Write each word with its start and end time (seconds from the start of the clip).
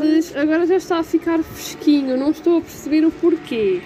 tardes. 0.00 0.36
Agora 0.36 0.66
já 0.66 0.76
está 0.76 0.98
a 0.98 1.02
ficar 1.02 1.38
fresquinho. 1.42 2.16
Não 2.16 2.30
estou 2.30 2.58
a 2.58 2.60
perceber 2.60 3.04
o 3.04 3.10
porquê. 3.10 3.80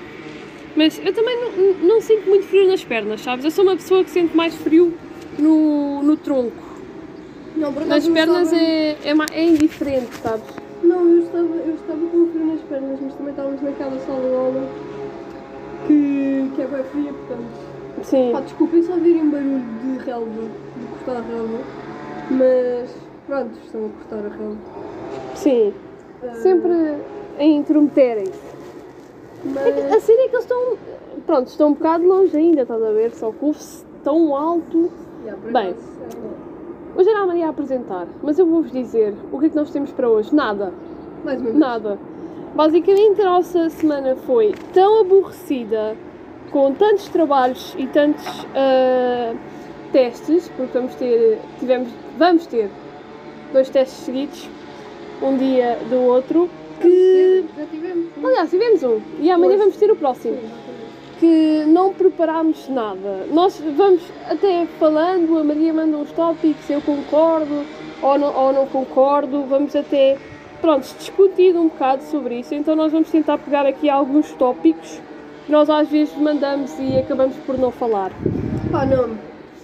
Mas 0.74 0.98
eu 1.04 1.12
também 1.12 1.36
não, 1.38 1.86
não 1.86 2.00
sinto 2.00 2.28
muito 2.28 2.46
frio 2.46 2.66
nas 2.66 2.82
pernas, 2.82 3.20
sabes? 3.20 3.44
Eu 3.44 3.50
sou 3.50 3.64
uma 3.64 3.76
pessoa 3.76 4.02
que 4.04 4.10
sente 4.10 4.34
mais 4.36 4.54
frio 4.54 4.94
no, 5.38 6.02
no 6.02 6.16
tronco. 6.16 6.52
Não, 7.56 7.72
por 7.72 7.84
Nas 7.84 8.08
pernas 8.08 8.50
estava- 8.50 8.62
é, 8.62 8.96
é, 9.04 9.40
é 9.40 9.44
indiferente, 9.44 10.14
sabes? 10.22 10.44
Não, 10.82 11.06
eu 11.06 11.22
estava, 11.24 11.44
eu 11.44 11.74
estava 11.74 12.06
com 12.06 12.26
frio 12.32 12.46
nas 12.46 12.60
pernas, 12.62 12.98
mas 13.02 13.14
também 13.14 13.30
estávamos 13.30 13.60
naquela 13.62 13.98
sala 14.00 14.20
de 14.28 14.34
aula 14.34 14.68
que, 15.86 16.50
que 16.56 16.62
é 16.62 16.66
bem 16.66 16.84
fria, 16.84 17.12
portanto. 17.12 17.72
Sim. 18.04 18.30
Pá, 18.32 18.40
desculpem 18.40 18.82
só 18.82 18.92
ouvirem 18.94 19.28
barulho 19.30 19.62
de 19.82 20.04
relva, 20.04 20.42
de 20.42 20.86
cortar 21.04 21.18
a 21.18 21.24
relva, 21.28 21.58
mas 22.30 22.90
pronto, 23.26 23.50
estão 23.64 23.86
a 23.86 23.88
cortar 23.90 24.26
a 24.26 24.36
relva. 24.36 24.56
Sim. 25.36 25.74
Sempre 26.34 26.96
a 27.38 27.44
intrometerem-se. 27.44 28.32
É 29.56 29.72
que 29.72 29.82
Mas, 29.82 29.92
a 29.94 30.00
cena 30.00 30.22
é 30.22 30.28
que 30.28 30.34
eles 30.36 30.44
estão. 30.44 30.76
Pronto, 31.26 31.46
estão 31.48 31.68
um 31.68 31.72
bocado 31.74 32.06
longe 32.06 32.36
ainda, 32.36 32.62
estás 32.62 32.82
a 32.82 32.90
ver? 32.90 33.10
Só 33.12 33.30
que 33.30 33.44
ouve-se 33.44 33.84
tão 34.04 34.36
alto. 34.36 34.90
yeah, 35.24 35.40
Bem. 35.50 35.70
é, 35.70 36.98
Hoje 36.98 37.08
era 37.08 37.20
a 37.20 37.26
Maria 37.26 37.46
a 37.46 37.50
apresentar, 37.50 38.06
mas 38.22 38.38
eu 38.38 38.46
vou-vos 38.46 38.70
dizer 38.70 39.14
o 39.32 39.38
que 39.38 39.46
é 39.46 39.48
que 39.48 39.56
nós 39.56 39.70
temos 39.70 39.90
para 39.92 40.08
hoje. 40.08 40.34
Nada. 40.34 40.72
mais 41.24 41.38
uma 41.40 41.48
vez. 41.48 41.58
Nada. 41.58 41.98
Basicamente 42.54 43.20
a 43.22 43.24
nossa 43.24 43.70
semana 43.70 44.14
foi 44.14 44.52
tão 44.74 45.00
aborrecida, 45.00 45.96
com 46.50 46.74
tantos 46.74 47.08
trabalhos 47.08 47.74
e 47.78 47.86
tantos 47.86 48.26
ah, 48.54 49.34
testes, 49.90 50.50
porque 50.54 50.76
vamos 50.76 50.94
ter, 50.96 51.38
tivemos, 51.58 51.88
vamos 52.18 52.46
ter 52.46 52.68
dois 53.54 53.70
testes 53.70 54.04
seguidos, 54.04 54.50
um 55.22 55.36
dia 55.36 55.78
do 55.88 56.00
outro, 56.00 56.48
que 56.80 57.44
Já 57.56 57.66
tivemos. 57.66 58.06
aliás 58.24 58.50
tivemos 58.50 58.82
um 58.82 59.00
e 59.20 59.30
amanhã 59.30 59.56
vamos 59.58 59.76
ter 59.76 59.90
o 59.90 59.96
próximo 59.96 60.36
que 61.20 61.64
não 61.68 61.92
preparámos 61.94 62.68
nada. 62.68 63.26
Nós 63.30 63.60
vamos 63.76 64.02
até 64.28 64.66
falando, 64.80 65.38
a 65.38 65.44
Maria 65.44 65.72
manda 65.72 65.96
uns 65.96 66.10
tópicos, 66.10 66.68
eu 66.68 66.80
concordo 66.80 67.64
ou 68.02 68.18
não, 68.18 68.34
ou 68.36 68.52
não 68.52 68.66
concordo, 68.66 69.44
vamos 69.44 69.76
até, 69.76 70.18
pronto, 70.60 70.82
discutir 70.98 71.54
um 71.56 71.68
bocado 71.68 72.02
sobre 72.02 72.40
isso. 72.40 72.52
Então 72.54 72.74
nós 72.74 72.90
vamos 72.90 73.08
tentar 73.08 73.38
pegar 73.38 73.64
aqui 73.66 73.88
alguns 73.88 74.32
tópicos 74.32 75.00
que 75.46 75.52
nós 75.52 75.70
às 75.70 75.88
vezes 75.88 76.12
mandamos 76.16 76.76
e 76.80 76.98
acabamos 76.98 77.36
por 77.46 77.56
não 77.56 77.70
falar. 77.70 78.10
Pá, 78.72 78.84
não, 78.84 79.10
por 79.10 79.16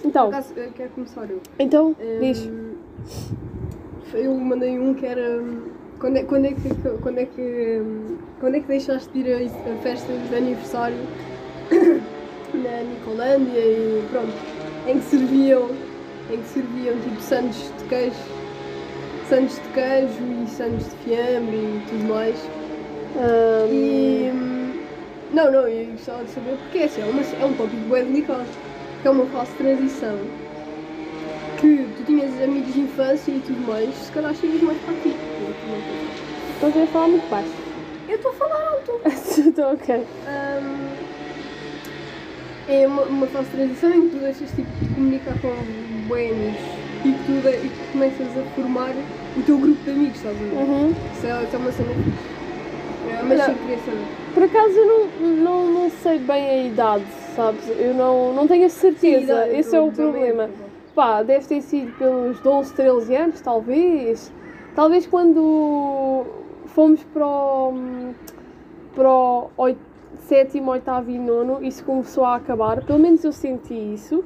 Então, 0.05 0.27
acaso 0.29 0.53
eu 0.55 0.71
quero 0.71 0.89
começar 0.91 1.29
eu. 1.29 1.41
então, 1.59 1.89
Hum, 1.99 2.19
diz. 2.21 2.49
Eu 4.13 4.35
mandei 4.35 4.77
um 4.79 4.93
que 4.93 5.05
era. 5.05 5.39
hum, 5.41 5.61
Quando 5.99 6.17
é, 6.17 6.23
quando 6.23 6.45
é 6.45 6.53
que. 6.53 6.69
Quando 7.01 7.19
é 7.19 7.25
que. 7.25 7.41
hum, 7.81 8.17
Quando 8.39 8.55
é 8.55 8.59
que 8.59 8.67
deixaste 8.67 9.09
de 9.13 9.19
ir 9.29 9.33
a, 9.33 9.71
a 9.71 9.75
festas 9.77 10.29
de 10.29 10.35
aniversário 10.35 10.97
na 12.53 12.83
Nicolândia 12.83 13.59
e 13.59 14.01
pronto. 14.11 14.33
Em 14.87 14.97
que 14.99 15.05
serviam. 15.05 15.69
Em 16.31 16.37
que 16.37 16.47
serviam 16.47 16.95
tipo 16.99 17.21
sandes 17.21 17.71
de 17.77 17.83
queijo. 17.85 18.15
Sandes 19.29 19.55
de 19.55 19.69
queijo 19.69 20.23
e 20.43 20.49
sandes 20.49 20.85
de 20.89 20.95
fiambre 21.03 21.57
e 21.57 21.81
tudo 21.89 22.13
mais. 22.13 22.35
Hum, 23.15 23.73
E. 23.73 24.31
hum, 24.31 24.71
Não, 25.33 25.51
não, 25.51 25.67
eu 25.67 25.91
gostava 25.91 26.23
de 26.23 26.31
saber 26.31 26.57
porque 26.57 26.79
é 26.79 26.85
assim, 26.85 27.01
é, 27.01 27.05
uma, 27.05 27.21
é 27.21 27.45
um 27.45 27.53
tópico 27.53 27.89
bem 27.89 28.05
delicado. 28.05 28.45
Porque 28.93 29.07
é 29.07 29.11
uma 29.11 29.25
de 29.25 29.51
transição. 29.57 30.17
Que 31.59 31.85
tu 31.97 32.03
tinhas 32.05 32.41
amigos 32.41 32.73
de 32.73 32.79
infância 32.81 33.31
e 33.31 33.39
tudo 33.39 33.67
mais, 33.67 33.93
se 33.93 34.11
calhar 34.11 34.33
chegas 34.33 34.61
mais 34.61 34.77
para 34.79 34.93
aqui. 34.93 35.15
Estás 36.55 36.77
a 36.77 36.87
falar 36.87 37.07
muito 37.09 37.29
baixo. 37.29 37.49
Eu 38.07 38.15
estou 38.15 38.31
a 38.31 38.33
falar 38.35 38.67
alto. 38.69 39.01
Estou 39.39 39.73
ok. 39.73 39.95
Hum, 39.95 40.89
é 42.67 42.87
uma, 42.87 43.01
uma 43.03 43.27
fase 43.27 43.49
de 43.49 43.57
transição 43.57 43.93
em 43.93 44.01
que 44.09 44.15
tu 44.15 44.19
deixas 44.19 44.49
tipo, 44.51 44.69
de 44.81 44.93
comunicar 44.93 45.33
com 45.41 45.53
bem 46.13 46.31
amigos 46.31 46.61
e 47.05 47.11
que 47.11 47.23
tu, 47.25 47.65
e 47.65 47.69
que 47.69 47.91
começas 47.91 48.27
a 48.37 48.43
formar 48.55 48.93
o 49.37 49.41
teu 49.43 49.57
grupo 49.57 49.83
de 49.83 49.91
amigos, 49.91 50.17
estás 50.17 50.35
a 50.35 50.39
ver? 50.39 50.55
Uhum. 50.55 50.93
Isso, 51.13 51.27
é, 51.27 51.43
isso 51.43 51.55
é 51.55 51.59
uma 51.59 51.71
cena 51.71 51.89
fixe. 51.89 52.39
É, 53.09 53.23
mas 53.23 53.39
Olha, 53.39 53.45
sim, 53.45 53.55
queria 53.55 53.77
saber. 53.79 54.05
Por 54.33 54.43
acaso 54.43 54.77
eu 54.77 54.85
não, 54.85 55.27
não, 55.35 55.73
não 55.73 55.89
sei 55.89 56.19
bem 56.19 56.49
a 56.49 56.63
idade, 56.67 57.05
sabes? 57.35 57.67
Eu 57.77 57.93
não, 57.93 58.33
não 58.33 58.47
tenho 58.47 58.65
a 58.65 58.69
certeza. 58.69 59.23
idade 59.23 59.55
Esse 59.55 59.75
é 59.75 59.81
o 59.81 59.91
problema. 59.91 60.49
Pá, 60.95 61.23
deve 61.23 61.45
ter 61.47 61.61
sido 61.61 61.91
pelos 61.97 62.39
12, 62.41 62.73
13 62.73 63.15
anos, 63.15 63.41
talvez. 63.41 64.31
Talvez 64.75 65.05
quando 65.07 66.25
fomos 66.67 67.03
para 67.13 67.25
o, 67.27 67.73
para 68.95 69.09
o 69.09 69.49
oit- 69.57 69.77
sétimo, 70.27 70.71
oitavo 70.71 71.09
e 71.09 71.17
nono, 71.17 71.59
isso 71.63 71.83
começou 71.83 72.25
a 72.25 72.35
acabar. 72.35 72.81
Pelo 72.83 72.99
menos 72.99 73.23
eu 73.23 73.31
senti 73.31 73.73
isso. 73.73 74.23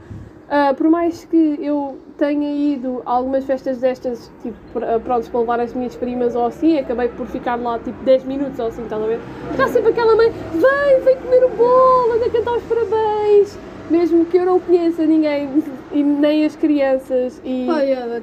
Ah, 0.50 0.74
por 0.76 0.90
mais 0.90 1.26
que 1.26 1.58
eu 1.62 1.98
tenha 2.18 2.52
ido 2.52 3.02
a 3.06 3.12
algumas 3.14 3.44
festas 3.46 3.80
destas, 3.80 4.30
tipo, 4.42 4.56
pr- 4.74 5.00
pronto, 5.04 5.30
para 5.32 5.40
levar 5.40 5.60
as 5.62 5.74
minhas 5.74 5.96
primas 5.96 6.36
ou 6.36 6.46
assim, 6.46 6.78
acabei 6.78 7.08
por 7.10 7.26
ficar 7.28 7.56
lá 7.56 7.80
tipo 7.80 8.04
10 8.04 8.24
minutos 8.24 8.60
ou 8.60 8.68
assim, 8.68 8.84
estás 8.84 9.02
a 9.02 9.06
ver? 9.06 9.20
Está 9.52 9.68
sempre 9.68 9.92
aquela 9.92 10.16
mãe, 10.16 10.30
vem, 10.30 11.00
vem 11.04 11.18
comer 11.18 11.44
o 11.46 11.50
bolo, 11.50 12.14
anda 12.14 12.30
cantar 12.30 12.54
os 12.58 12.64
parabéns. 12.64 13.58
Mesmo 13.90 14.26
que 14.26 14.38
eu 14.38 14.46
não 14.46 14.60
conheça 14.60 15.06
ninguém, 15.06 15.48
e 15.94 16.04
nem 16.04 16.46
as 16.46 16.56
crianças, 16.56 17.42
e 17.44 17.68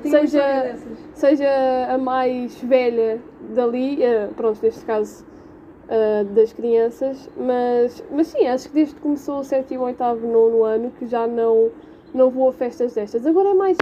uma 0.09 0.19
seja- 0.29 0.77
seja 1.15 1.87
a 1.89 1.99
mais 1.99 2.61
velha 2.63 3.19
dali, 3.55 4.03
eh, 4.03 4.29
pronto, 4.37 4.59
neste 4.63 4.85
caso 4.85 5.25
eh, 5.89 6.25
das 6.35 6.53
crianças, 6.53 7.29
mas, 7.37 8.03
mas 8.13 8.29
sim, 8.29 8.47
acho 8.47 8.69
que 8.69 8.75
desde 8.75 8.95
que 8.95 9.01
começou 9.01 9.41
o 9.41 9.45
sétimo, 9.45 9.85
oitavo, 9.85 10.27
nono 10.27 10.63
ano 10.65 10.91
que 10.99 11.07
já 11.07 11.27
não, 11.27 11.71
não 12.15 12.31
vou 12.31 12.49
a 12.49 12.53
festas 12.53 12.95
destas. 12.95 13.27
Agora 13.27 13.49
é 13.51 13.55
mais, 13.55 13.77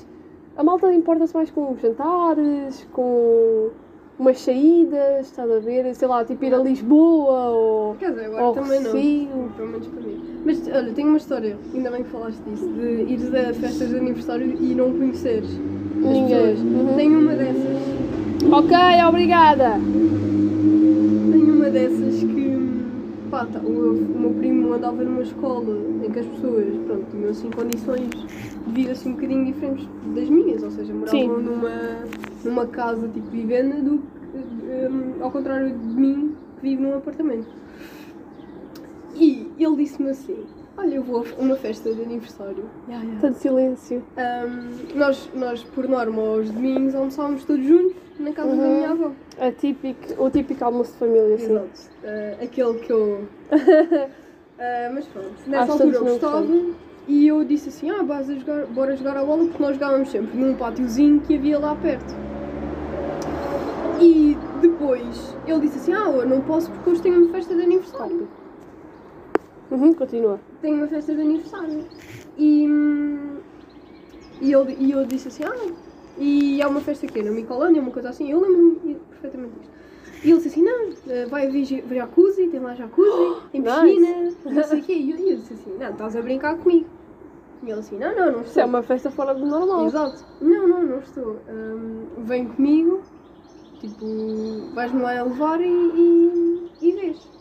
a 0.57 0.63
malta 0.63 0.91
importa-se 0.93 1.35
mais 1.35 1.51
com 1.51 1.77
jantares, 1.77 2.87
com 2.93 3.71
umas 4.19 4.41
saídas, 4.41 5.27
estás 5.27 5.51
a 5.51 5.59
ver, 5.61 5.95
sei 5.95 6.09
lá, 6.09 6.25
tipo 6.25 6.45
ir 6.45 6.53
a 6.55 6.59
Lisboa 6.59 7.51
ou 7.51 7.95
Quer 7.97 8.11
dizer, 8.11 8.25
agora 8.27 8.43
ao 8.43 8.53
também 8.53 8.81
não. 8.81 8.93
Recio. 8.93 9.53
Pelo 9.57 9.69
menos 9.69 9.87
para 9.87 10.01
mim. 10.01 10.23
Mas 10.45 10.69
olha, 10.69 10.93
tenho 10.93 11.09
uma 11.09 11.17
história, 11.19 11.57
ainda 11.75 11.91
bem 11.91 12.03
que 12.03 12.11
falaste 12.11 12.39
disso, 12.41 12.69
de 12.69 13.13
ires 13.13 13.35
a 13.35 13.55
festas 13.55 13.89
de 13.89 13.97
aniversário 13.97 14.57
e 14.61 14.75
não 14.75 14.91
conheceres 14.93 15.49
as 15.49 16.13
Ninguém. 16.13 16.29
pessoas. 16.29 16.59
Uhum. 16.61 16.95
Tenho 16.97 17.21
uma 17.21 17.35
dessas. 17.35 17.79
Ok, 18.53 18.77
obrigada! 19.09 19.73
Tenho 21.31 21.55
uma 21.55 21.71
dessas 21.71 22.19
que. 22.21 22.68
Pá, 23.31 23.45
tá, 23.45 23.59
o, 23.59 23.71
meu, 23.71 23.93
o 23.93 24.21
meu 24.21 24.31
primo 24.35 24.73
andava 24.73 25.03
numa 25.05 25.23
escola 25.23 25.77
em 26.03 26.11
que 26.11 26.19
as 26.19 26.27
pessoas, 26.27 26.75
pronto, 26.87 27.07
tinham 27.11 27.29
assim 27.29 27.51
condições 27.51 28.09
de 28.09 28.73
vida 28.73 28.93
assim 28.93 29.11
um 29.11 29.13
bocadinho 29.13 29.45
diferentes 29.45 29.89
das 30.15 30.31
minhas, 30.31 30.63
ou 30.63 30.71
seja, 30.71 30.95
moravam 30.95 31.21
Sim. 31.21 31.43
numa, 31.43 32.05
numa 32.43 32.67
casa 32.67 33.07
tipo 33.09 33.29
vivenda 33.29 33.83
do 33.83 33.97
hum, 33.97 35.23
ao 35.23 35.31
contrário 35.31 35.77
de 35.77 36.01
mim 36.01 36.35
que 36.57 36.63
vivo 36.63 36.83
num 36.83 36.95
apartamento. 36.97 37.49
E 39.15 39.51
ele 39.59 39.77
disse-me 39.77 40.11
assim, 40.11 40.45
olha, 40.79 40.95
eu 40.95 41.03
vou 41.03 41.25
a 41.39 41.43
uma 41.43 41.57
festa 41.57 41.93
de 41.93 42.03
aniversário. 42.03 42.65
Ya, 42.89 42.97
ya. 42.97 43.19
Tanto 43.21 43.39
silêncio. 43.39 44.03
Hum, 44.17 44.71
nós, 44.95 45.29
nós, 45.35 45.63
por 45.65 45.89
norma, 45.89 46.23
aos 46.23 46.51
domingos 46.51 46.95
almoçávamos 46.95 47.45
todos 47.45 47.67
juntos 47.67 47.97
na 48.19 48.33
casa 48.33 48.55
da 48.57 48.63
Uhum. 48.63 48.77
minha 48.77 48.91
avó. 48.91 49.13
A 49.39 49.51
típico, 49.53 50.23
o 50.23 50.31
típico 50.31 50.65
almoço 50.65 50.93
de 50.93 50.99
família, 50.99 51.35
assim. 51.35 51.53
Exato. 51.53 51.91
Eh, 52.05 52.37
aquele 52.43 52.79
que 52.79 52.93
eu. 52.93 53.29
Eh, 54.59 54.91
mas 54.95 55.05
pronto, 55.07 55.33
nessa 55.47 55.63
Acho 55.65 55.73
altura 55.73 55.97
eu 55.97 56.05
gostava 56.05 56.47
e 57.07 57.27
eu 57.27 57.45
disse 57.45 57.69
assim: 57.69 57.91
ah, 57.91 58.03
bora 58.03 58.23
jogar, 58.25 58.67
bora 58.67 58.97
jogar 58.97 59.17
a 59.17 59.25
bola 59.25 59.45
porque 59.45 59.63
nós 59.63 59.75
jogávamos 59.75 60.11
sempre 60.11 60.39
num 60.39 60.55
pátiozinho 60.55 61.21
que 61.21 61.37
havia 61.37 61.59
lá 61.59 61.75
perto. 61.75 62.15
E 64.01 64.37
depois 64.61 65.37
ele 65.47 65.61
disse 65.61 65.79
assim: 65.79 65.93
ah, 65.93 66.09
eu 66.11 66.29
não 66.29 66.41
posso 66.41 66.71
porque 66.71 66.91
hoje 66.91 67.03
tenho 67.03 67.21
uma 67.23 67.33
festa 67.33 67.55
de 67.55 67.63
aniversário. 67.63 68.29
Uhum, 69.71 69.93
continua. 69.95 70.41
Tenho 70.61 70.77
uma 70.77 70.89
festa 70.89 71.15
de 71.15 71.21
aniversário. 71.21 71.87
E, 72.37 72.67
e, 74.41 74.53
eu, 74.53 74.69
e 74.69 74.91
eu 74.91 75.05
disse 75.07 75.29
assim: 75.29 75.45
ah, 75.45 75.73
e 76.17 76.61
há 76.63 76.69
uma 76.69 76.81
festa 76.81 77.07
aqui 77.07 77.23
na 77.23 77.31
Micolândia, 77.31 77.83
uma 77.83 77.91
coisa 77.91 78.09
assim. 78.11 78.31
Eu 78.31 78.41
lembro-me 78.41 78.97
perfeitamente 79.11 79.55
disto. 79.59 79.73
E 80.25 80.31
ele 80.31 80.37
disse 80.37 80.49
assim: 80.49 80.63
não, 80.63 80.93
eh, 81.09 81.27
vai 81.27 81.47
haver 81.47 81.65
ja- 81.65 81.83
jacuzzi, 81.95 82.49
tem 82.49 82.61
lá 82.61 82.75
jacuzzi, 82.75 83.43
tem 83.53 83.61
Nice. 83.61 83.81
piscina, 83.81 84.35
não 84.45 84.65
sei 84.65 84.81
o 84.81 84.85
quê. 84.85 84.93
E 84.95 85.11
eu, 85.31 85.37
disse 85.37 85.53
assim: 85.55 85.77
não, 85.79 85.91
estás 85.91 86.17
a 86.17 86.23
brincar 86.23 86.57
comigo. 86.59 86.89
E 87.63 87.71
ele 87.71 87.81
assim: 87.81 87.99
não, 87.99 88.15
não, 88.17 88.33
não 88.33 88.41
Isso 88.41 88.49
estou. 88.51 88.63
é 88.63 88.67
uma 88.67 88.83
festa 88.83 89.11
fora 89.11 89.35
do 89.35 89.47
normal. 89.47 89.87
Exato. 89.87 90.25
Não, 90.41 90.69
não, 90.69 90.83
não 90.83 90.99
estou. 90.99 91.41
Hum, 91.49 92.25
vem 92.25 92.47
comigo, 92.47 93.03
tipo, 93.81 94.07
vais-me 94.75 95.03
lá 95.03 95.23
levar 95.23 95.61
e, 95.61 95.67
e, 95.67 96.89
e 96.89 96.93
vês. 96.93 97.38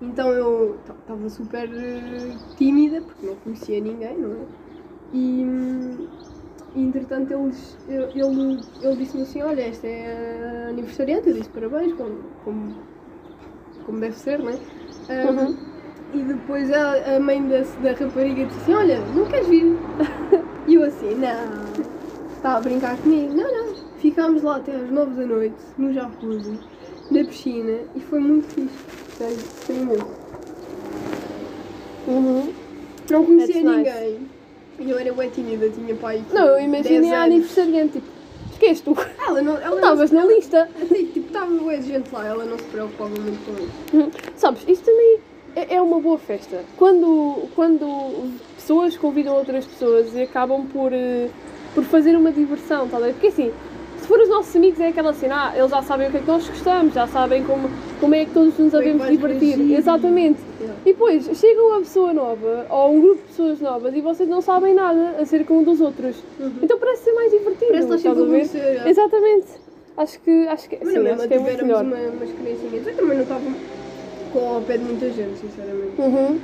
Então 0.00 0.30
eu 0.30 0.76
estava 0.86 1.28
super 1.30 1.68
eh, 1.72 2.36
tímida, 2.56 3.00
porque 3.00 3.26
não 3.26 3.36
conhecia 3.36 3.80
ninguém, 3.80 4.18
não 4.18 4.32
é? 4.32 4.46
E, 5.14 5.46
entretanto 6.74 7.32
eles, 7.32 7.78
ele, 7.88 8.60
ele, 8.82 8.96
disse-me 8.96 9.22
assim, 9.22 9.42
olha, 9.42 9.62
esta 9.62 9.86
é 9.86 10.66
a 10.66 10.68
aniversariante, 10.68 11.28
eu 11.28 11.34
disse 11.34 11.48
parabéns, 11.48 11.94
como, 11.94 12.18
como, 12.44 12.74
como 13.86 14.00
deve 14.00 14.16
ser, 14.16 14.38
não 14.38 14.50
é? 14.50 14.58
Uhum. 15.24 15.56
E 16.12 16.22
depois 16.22 16.70
a, 16.72 17.16
a 17.16 17.20
mãe 17.20 17.42
da, 17.48 17.60
da 17.82 17.92
rapariga 17.92 18.44
disse 18.44 18.60
assim, 18.60 18.74
olha, 18.74 19.00
não 19.14 19.24
queres 19.26 19.48
vir? 19.48 19.76
E 20.68 20.74
eu 20.74 20.82
assim, 20.82 21.14
não, 21.14 21.84
está 22.34 22.56
a 22.56 22.60
brincar 22.60 22.96
comigo, 22.96 23.32
não, 23.32 23.44
não. 23.44 23.74
Ficámos 23.98 24.42
lá 24.42 24.56
até 24.56 24.74
às 24.74 24.90
nove 24.90 25.14
da 25.14 25.24
noite, 25.24 25.54
no 25.78 25.92
jacuzzi, 25.92 26.58
na 27.08 27.24
piscina, 27.24 27.78
e 27.94 28.00
foi 28.00 28.18
muito 28.18 28.48
fixe. 28.48 29.05
Imenso. 29.20 30.06
Uhum. 32.06 32.52
Não 33.10 33.24
conhecia 33.24 33.54
That's 33.54 33.64
nice. 33.64 33.90
ninguém. 33.90 34.28
E 34.78 34.90
eu 34.90 34.98
era 34.98 35.12
bem 35.12 35.30
tímida, 35.30 35.70
tinha 35.70 35.94
pai. 35.94 36.22
Não, 36.32 36.46
eu 36.48 36.60
imaginei 36.60 37.00
10 37.00 37.12
a 37.12 37.16
anos. 37.16 37.24
aniversariante, 37.24 37.92
tipo, 37.92 38.06
esquece 38.52 38.82
tu, 38.82 38.96
Ela 39.26 39.42
não. 39.42 39.56
Ela 39.56 39.76
estavas 39.76 40.10
na 40.10 40.24
lista. 40.24 40.68
Assim, 40.82 41.06
tipo, 41.06 41.26
estava 41.28 41.52
bué 41.54 41.76
de 41.78 41.86
gente 41.88 42.12
lá, 42.12 42.26
ela 42.26 42.44
não 42.44 42.58
se 42.58 42.64
preocupava 42.64 43.10
muito 43.10 43.44
com 43.46 43.52
isso. 43.62 43.96
Uhum. 43.96 44.10
Sabes, 44.36 44.62
isso 44.68 44.82
também 44.82 45.18
é, 45.56 45.76
é 45.76 45.82
uma 45.82 45.98
boa 45.98 46.18
festa. 46.18 46.62
Quando, 46.76 47.48
quando 47.54 48.30
pessoas 48.56 48.96
convidam 48.96 49.34
outras 49.34 49.64
pessoas 49.64 50.14
e 50.14 50.22
acabam 50.22 50.66
por, 50.66 50.92
eh, 50.92 51.28
por 51.74 51.84
fazer 51.84 52.14
uma 52.16 52.30
diversão, 52.30 52.86
tá 52.88 52.98
a 52.98 53.00
ver? 53.00 53.12
Porque 53.14 53.28
assim, 53.28 53.50
se 53.98 54.06
for 54.06 54.20
os 54.20 54.28
nossos 54.28 54.54
amigos 54.54 54.78
é 54.78 54.88
aquela 54.88 55.14
cena, 55.14 55.48
ah, 55.50 55.58
eles 55.58 55.70
já 55.70 55.82
sabem 55.82 56.08
o 56.08 56.10
que 56.10 56.18
é 56.18 56.20
que 56.20 56.26
nós 56.26 56.46
gostamos, 56.46 56.92
já 56.92 57.06
sabem 57.06 57.42
como, 57.44 57.70
como 58.00 58.14
é 58.14 58.24
que 58.24 58.30
todos 58.32 58.58
nos 58.58 58.74
é 58.74 58.78
devemos 58.78 59.08
divertir. 59.08 59.56
reagir. 59.56 59.78
Exatamente. 59.78 60.40
Yeah. 60.60 60.80
E 60.84 60.92
depois 60.92 61.24
chega 61.38 61.62
uma 61.62 61.78
pessoa 61.78 62.12
nova 62.12 62.66
ou 62.70 62.92
um 62.92 63.00
grupo 63.00 63.22
de 63.22 63.28
pessoas 63.28 63.60
novas 63.60 63.94
e 63.94 64.00
vocês 64.00 64.28
não 64.28 64.40
sabem 64.40 64.74
nada 64.74 65.16
acerca 65.20 65.52
um 65.52 65.62
dos 65.62 65.80
outros. 65.80 66.16
Uhum. 66.38 66.52
Então 66.62 66.78
parece 66.78 67.04
ser 67.04 67.12
mais 67.12 67.30
divertido. 67.30 67.66
Parece 67.66 67.86
que 67.86 67.92
nós 67.92 68.00
sempre 68.02 68.22
a 68.22 68.26
ver? 68.26 68.46
ser. 68.46 68.86
Exatamente. 68.86 69.46
Acho 69.96 70.20
que, 70.20 70.48
acho 70.48 70.68
que, 70.68 70.78
Mas 70.82 70.92
sim, 70.92 71.08
acho 71.08 71.28
que 71.28 71.34
é 71.34 71.38
muito 71.38 71.64
melhor. 71.64 71.84
uma, 71.84 71.96
umas 71.96 72.30
criancinhas. 72.30 72.86
Eu 72.86 72.96
também 72.96 73.16
não 73.16 73.22
estava 73.22 73.44
com 74.32 74.54
ao 74.54 74.60
pé 74.60 74.76
de 74.76 74.84
muita 74.84 75.10
gente, 75.10 75.38
sinceramente. 75.38 76.00
Uhum. 76.00 76.38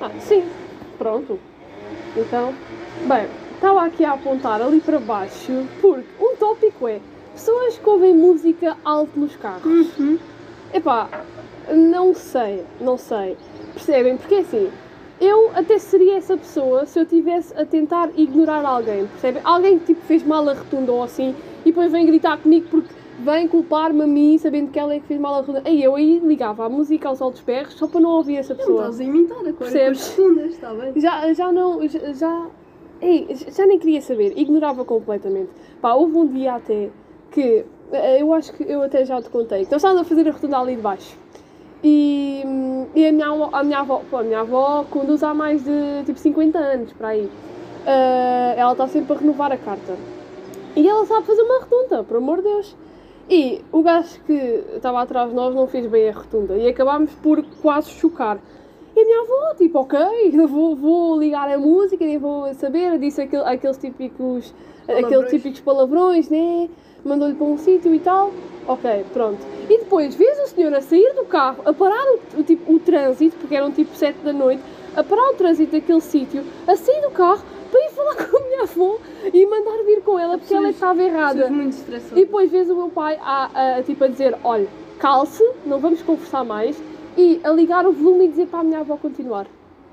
Ah, 0.00 0.10
sim. 0.20 0.44
Pronto. 0.96 1.38
Então, 2.16 2.54
bem, 3.08 3.26
estava 3.54 3.84
aqui 3.84 4.04
a 4.04 4.12
apontar 4.12 4.62
ali 4.62 4.80
para 4.80 5.00
baixo 5.00 5.66
porque 5.80 6.06
um 6.20 6.36
tópico 6.36 6.86
é 6.86 7.00
pessoas 7.32 7.78
que 7.78 7.88
ouvem 7.88 8.14
música 8.14 8.76
alto 8.84 9.18
nos 9.18 9.34
carros. 9.36 9.98
Uhum. 9.98 10.18
Epá, 10.72 11.24
não 11.72 12.14
sei, 12.14 12.64
não 12.80 12.96
sei. 12.96 13.36
Percebem? 13.74 14.16
Porque 14.16 14.36
assim, 14.36 14.70
eu 15.20 15.50
até 15.54 15.78
seria 15.78 16.16
essa 16.16 16.36
pessoa 16.36 16.86
se 16.86 16.98
eu 16.98 17.04
estivesse 17.04 17.54
a 17.56 17.64
tentar 17.64 18.10
ignorar 18.16 18.64
alguém, 18.64 19.06
percebem? 19.06 19.40
Alguém 19.44 19.78
que 19.78 19.86
tipo 19.86 20.00
fez 20.02 20.22
mal 20.22 20.48
a 20.48 20.54
rotunda 20.54 20.92
ou 20.92 21.02
assim 21.02 21.34
e 21.64 21.66
depois 21.70 21.90
vem 21.92 22.06
gritar 22.06 22.38
comigo 22.38 22.66
porque 22.70 22.92
vem 23.20 23.46
culpar-me 23.46 24.02
a 24.02 24.06
mim 24.06 24.36
sabendo 24.38 24.70
que 24.70 24.78
ela 24.78 24.94
é 24.94 24.98
que 25.00 25.06
fez 25.06 25.20
mal 25.20 25.34
a 25.34 25.36
rotunda. 25.38 25.62
Aí 25.64 25.82
eu 25.82 25.94
aí 25.94 26.18
ligava 26.24 26.64
a 26.64 26.68
música 26.68 27.08
aos 27.08 27.22
altos 27.22 27.40
berros 27.42 27.74
só 27.74 27.86
para 27.86 28.00
não 28.00 28.10
ouvir 28.10 28.36
essa 28.36 28.52
Não 28.54 28.58
pessoa. 28.58 28.80
estás 28.80 29.00
a 29.00 29.04
imitar 29.04 29.38
agora 29.38 29.54
Percebes? 29.54 30.18
está 30.18 30.74
bem? 30.74 30.92
Já, 31.00 31.32
já 31.32 31.52
não. 31.52 31.86
Já, 31.86 32.12
já, 32.12 32.46
ei, 33.00 33.28
já 33.54 33.64
nem 33.66 33.78
queria 33.78 34.00
saber, 34.02 34.32
ignorava 34.36 34.84
completamente. 34.84 35.50
Pá, 35.80 35.94
houve 35.94 36.16
um 36.16 36.26
dia 36.26 36.54
até 36.54 36.90
que. 37.30 37.64
Eh, 37.92 38.22
Eu 38.22 38.32
acho 38.32 38.52
que 38.52 38.62
eu 38.64 38.82
até 38.82 39.04
já 39.04 39.20
te 39.20 39.30
contei. 39.30 39.60
Nós 39.62 39.72
estávamos 39.72 40.02
a 40.02 40.04
fazer 40.04 40.28
a 40.28 40.32
rotunda 40.32 40.58
ali 40.58 40.76
de 40.76 40.82
baixo. 40.82 41.16
E, 41.84 42.42
hum, 42.44 42.86
e 42.94 43.06
a, 43.06 43.12
minha, 43.12 43.26
a 43.52 43.62
minha 43.64 43.78
avó, 43.80 44.02
pô, 44.10 44.18
a 44.18 44.22
minha 44.22 44.40
avó 44.40 44.84
conduz 44.90 45.22
há 45.22 45.34
mais 45.34 45.64
de 45.64 46.04
tipo 46.04 46.18
50 46.18 46.58
anos 46.58 46.92
para 46.92 47.08
aí. 47.08 47.30
Ah, 47.86 48.54
ela 48.56 48.72
está 48.72 48.86
sempre 48.86 49.14
a 49.14 49.18
renovar 49.18 49.52
a 49.52 49.56
carta. 49.56 49.96
E 50.76 50.88
ela 50.88 51.04
sabe 51.06 51.26
fazer 51.26 51.42
uma 51.42 51.60
rotunda, 51.60 52.04
por 52.04 52.16
amor 52.16 52.38
de 52.38 52.44
Deus. 52.44 52.76
E 53.28 53.64
o 53.70 53.82
gajo 53.82 54.20
que 54.26 54.64
estava 54.76 55.02
atrás 55.02 55.30
de 55.30 55.34
nós 55.34 55.54
não 55.54 55.66
fez 55.66 55.86
bem 55.86 56.08
a 56.08 56.12
rotunda 56.12 56.56
e 56.56 56.68
acabámos 56.68 57.12
por 57.14 57.42
quase 57.60 57.90
chocar. 57.90 58.38
E 58.94 59.00
a 59.00 59.04
minha 59.04 59.20
avó, 59.22 59.54
tipo, 59.56 59.78
ok, 59.80 59.98
vou, 60.48 60.76
vou 60.76 61.18
ligar 61.18 61.48
a 61.48 61.58
música, 61.58 62.04
nem 62.04 62.18
vou 62.18 62.52
saber, 62.54 62.98
disse 62.98 63.22
aquele, 63.22 63.42
aqueles 63.44 63.78
típicos 63.78 64.52
aqueles 64.82 65.02
Palavrões. 65.08 65.30
típicos 65.30 65.60
palavrões, 65.60 66.28
né? 66.28 66.68
Mandou-lhe 67.04 67.34
para 67.34 67.46
um 67.46 67.56
sítio 67.58 67.94
e 67.94 67.98
tal. 68.00 68.30
Ok, 68.68 69.04
pronto. 69.12 69.38
E 69.68 69.78
depois 69.78 70.14
vês 70.14 70.38
o 70.40 70.46
senhor 70.48 70.74
a 70.74 70.80
sair 70.80 71.14
do 71.14 71.24
carro, 71.24 71.62
a 71.64 71.72
parar 71.72 72.04
o, 72.12 72.40
o 72.40 72.42
tipo, 72.44 72.72
o 72.72 72.78
trânsito, 72.78 73.36
porque 73.38 73.54
eram 73.56 73.70
tipo 73.72 73.94
7 73.96 74.18
da 74.18 74.32
noite, 74.32 74.62
a 74.94 75.02
parar 75.02 75.30
o 75.30 75.34
trânsito 75.34 75.72
daquele 75.72 76.00
sítio, 76.00 76.44
a 76.66 76.76
sair 76.76 77.00
do 77.00 77.10
carro 77.10 77.42
para 77.70 77.80
ir 77.80 77.90
falar 77.90 78.14
com 78.28 78.36
a 78.36 78.40
minha 78.40 78.62
avó 78.62 78.98
e 79.32 79.46
mandar 79.46 79.82
vir 79.84 80.02
com 80.02 80.18
ela 80.18 80.36
porque 80.36 80.52
ela 80.52 80.66
Pessoas- 80.68 80.74
estava 80.76 81.02
errada. 81.02 81.48
Muito. 81.48 81.76
E 82.12 82.14
depois 82.14 82.50
vês 82.50 82.68
o 82.68 82.76
meu 82.76 82.88
pai 82.90 83.18
a, 83.22 83.78
a, 83.78 83.82
tipo, 83.82 84.04
a 84.04 84.08
dizer: 84.08 84.36
olha, 84.44 84.68
calce, 84.98 85.42
não 85.64 85.78
vamos 85.78 86.02
conversar 86.02 86.44
mais, 86.44 86.80
e 87.16 87.40
a 87.44 87.50
ligar 87.50 87.86
o 87.86 87.92
volume 87.92 88.24
e 88.26 88.28
dizer 88.28 88.46
para 88.46 88.60
a 88.60 88.64
minha 88.64 88.80
avó 88.80 88.96
continuar. 88.96 89.46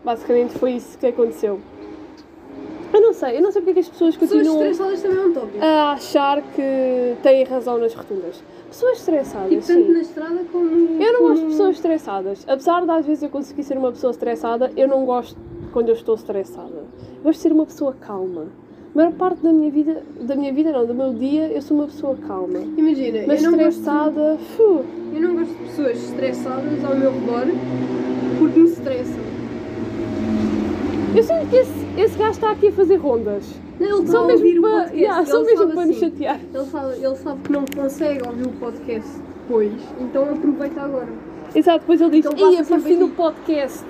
Basicamente 0.03 0.57
foi 0.57 0.73
isso 0.73 0.97
que 0.97 1.07
aconteceu. 1.07 1.59
Eu 2.91 3.01
não 3.01 3.13
sei, 3.13 3.37
eu 3.37 3.41
não 3.41 3.51
sei 3.51 3.61
porque 3.61 3.71
é 3.71 3.73
que 3.75 3.79
as 3.81 3.89
pessoas 3.89 4.15
Pessoas 4.17 4.41
continuam 4.41 4.63
estressadas 4.65 5.01
também 5.03 5.17
é 5.17 5.25
um 5.27 5.33
tópico. 5.33 5.57
a 5.63 5.91
achar 5.91 6.41
que 6.41 7.15
têm 7.21 7.43
razão 7.43 7.77
nas 7.77 7.93
rotundas. 7.93 8.41
Pessoas 8.67 8.97
estressadas, 8.99 9.49
Tipo, 9.49 9.65
tanto 9.67 9.85
sim. 9.87 9.91
na 9.93 9.99
estrada 10.01 10.41
como. 10.51 11.01
Eu 11.03 11.13
não 11.13 11.21
gosto 11.21 11.41
de 11.41 11.47
pessoas 11.51 11.75
estressadas. 11.75 12.45
Apesar 12.47 12.85
de 12.85 12.91
às 12.91 13.05
vezes 13.05 13.23
eu 13.23 13.29
conseguir 13.29 13.63
ser 13.63 13.77
uma 13.77 13.91
pessoa 13.91 14.11
estressada, 14.11 14.71
eu 14.75 14.87
não 14.87 15.05
gosto 15.05 15.37
quando 15.73 15.89
eu 15.89 15.95
estou 15.95 16.15
estressada. 16.15 16.69
Eu 17.17 17.23
gosto 17.23 17.37
de 17.37 17.41
ser 17.43 17.51
uma 17.51 17.65
pessoa 17.65 17.93
calma. 17.99 18.47
A 18.93 18.97
maior 18.97 19.11
parte 19.13 19.41
da 19.43 19.51
minha 19.53 19.71
vida, 19.71 20.03
da 20.19 20.35
minha 20.35 20.51
vida 20.51 20.71
não, 20.71 20.85
do 20.85 20.93
meu 20.93 21.13
dia, 21.13 21.47
eu 21.47 21.61
sou 21.61 21.77
uma 21.77 21.85
pessoa 21.87 22.17
calma. 22.27 22.59
Imagina, 22.75 23.19
Mas 23.27 23.43
eu 23.43 23.51
não, 23.51 23.57
gosto, 23.57 23.69
estressada, 23.79 24.37
fu, 24.57 24.83
eu 25.13 25.21
não 25.21 25.35
gosto 25.35 25.51
de 25.53 25.63
pessoas 25.65 25.97
estressadas 26.03 26.83
ao 26.85 26.95
meu 26.95 27.11
redor 27.11 27.45
porque 28.39 28.59
me 28.59 28.69
estressam. 28.69 29.19
eu 31.15 31.23
sinto 31.23 31.49
que 31.49 31.55
esse, 31.57 31.71
esse 31.97 32.17
gajo 32.17 32.31
está 32.31 32.51
aqui 32.51 32.67
a 32.67 32.71
fazer 32.71 32.95
rondas. 32.97 33.43
Não, 33.79 33.99
ele 33.99 34.07
Só 34.07 34.25
mesmo 34.27 34.61
para, 34.61 34.71
podcast. 34.71 34.97
yeah, 34.97 35.25
só 35.25 35.43
mesmo 35.43 35.67
para 35.67 35.85
nos 35.85 35.95
assim. 35.95 35.99
chatear. 35.99 36.39
Ele 36.53 36.65
sabe, 36.65 36.93
ele 37.05 37.15
sabe 37.15 37.39
que 37.43 37.51
não 37.51 37.65
consegue 37.75 38.27
ouvir 38.27 38.47
o 38.47 38.51
podcast 38.51 39.09
depois, 39.41 39.71
então 40.01 40.23
aproveita 40.23 40.81
agora. 40.81 41.07
Exato, 41.55 41.79
depois 41.79 42.01
ele 42.01 42.09
diz, 42.11 42.25
Então 42.25 42.33
passa 42.37 42.51
ia 42.53 42.61
apareci 42.61 42.95
no 42.95 43.05
aqui." 43.05 43.15
podcast. 43.15 43.85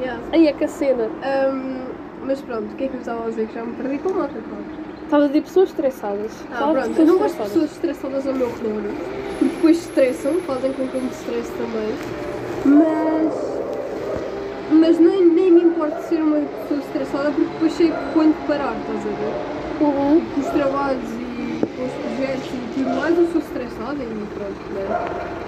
Yeah. 0.00 0.20
Aí 0.32 0.46
é 0.48 0.52
que 0.52 0.64
a 0.64 0.68
cena. 0.68 1.04
Ahm, 1.22 1.81
mas 2.24 2.40
pronto, 2.40 2.72
o 2.72 2.76
que 2.76 2.84
é 2.84 2.88
que 2.88 2.94
eu 2.94 3.00
estava 3.00 3.24
a 3.26 3.28
dizer? 3.30 3.46
Que 3.48 3.54
já 3.54 3.64
me 3.64 3.72
perdi 3.74 3.98
com 3.98 4.10
a 4.10 4.12
nota, 4.12 4.32
claro. 4.32 4.64
Estava 5.04 5.24
a 5.24 5.26
dizer 5.26 5.42
pessoas 5.42 5.68
estressadas. 5.70 6.44
Ah, 6.50 6.56
Fala 6.56 6.66
de 6.66 6.72
pronto, 6.72 6.86
eu 6.86 6.90
pessoas 6.94 7.08
não 7.08 7.18
gosto 7.18 7.36
de 7.36 7.42
estressadas. 7.42 7.52
pessoas 7.52 7.72
estressadas 7.72 8.26
ao 8.26 8.34
meu 8.34 8.48
redor, 8.48 8.82
porque 9.38 9.54
depois 9.54 9.76
estressam, 9.78 10.32
fazem 10.46 10.72
com 10.72 10.88
que 10.88 10.94
eu 10.94 11.00
me 11.02 11.10
estresse 11.10 11.52
também, 11.52 11.94
mas. 12.64 13.52
Mas 14.70 14.98
nem, 14.98 15.26
nem 15.26 15.50
me 15.50 15.64
importa 15.64 16.00
ser 16.02 16.22
uma 16.22 16.38
pessoa 16.40 16.80
estressada, 16.80 17.30
porque 17.30 17.50
depois 17.52 17.72
sei 17.74 17.92
quando 18.14 18.34
parar, 18.46 18.74
estás 18.80 19.00
a 19.00 19.10
ver? 19.10 19.84
Uhum. 19.84 20.20
Com 20.34 20.40
os 20.40 20.46
trabalhos 20.46 21.10
e 21.10 21.60
com 21.76 21.84
os 21.84 21.92
projetos 21.92 22.46
e 22.46 22.74
tudo 22.74 22.90
mais, 22.96 23.18
eu 23.18 23.26
sou 23.26 23.40
estressada 23.42 24.02
e 24.02 24.26
pronto, 24.34 24.72
né? 24.72 24.86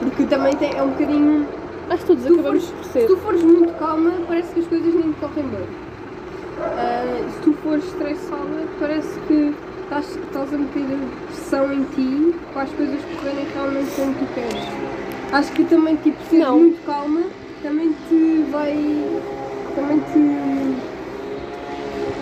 Porque 0.01 0.25
também 0.27 0.55
tem, 0.57 0.77
é 0.77 0.83
um 0.83 0.91
bocadinho. 0.91 1.49
Acho 1.89 2.01
que 2.03 2.07
todos 2.09 2.25
tu, 2.25 2.33
acabamos 2.35 2.69
fores, 2.69 2.87
se 2.93 3.07
tu 3.07 3.17
fores 3.19 3.43
muito 3.43 3.73
calma, 3.79 4.13
parece 4.27 4.53
que 4.53 4.61
as 4.61 4.67
coisas 4.67 4.95
nem 4.95 5.13
te 5.13 5.21
correm 5.21 5.45
bem. 5.49 5.67
Ah, 6.61 7.29
se 7.31 7.41
tu 7.41 7.53
fores 7.63 7.85
estressada, 7.85 8.69
parece 8.79 9.19
que 9.27 9.55
estás, 9.83 10.17
estás 10.17 10.55
a 10.55 10.57
meter 10.57 10.85
pressão 11.27 11.73
em 11.73 11.85
ti 11.85 12.35
para 12.53 12.63
as 12.63 12.71
coisas 12.71 13.01
correrem 13.05 13.47
realmente 13.53 13.91
como 13.97 14.15
tu 14.15 14.35
queres. 14.35 14.69
Acho 15.33 15.53
que 15.53 15.65
também, 15.65 15.97
tipo, 15.97 16.23
seres 16.25 16.47
Não. 16.47 16.59
muito 16.59 16.85
calma 16.87 17.23
também 17.65 17.95
te 18.09 18.45
vai. 18.51 18.73
também 19.75 19.99
te. 20.01 20.77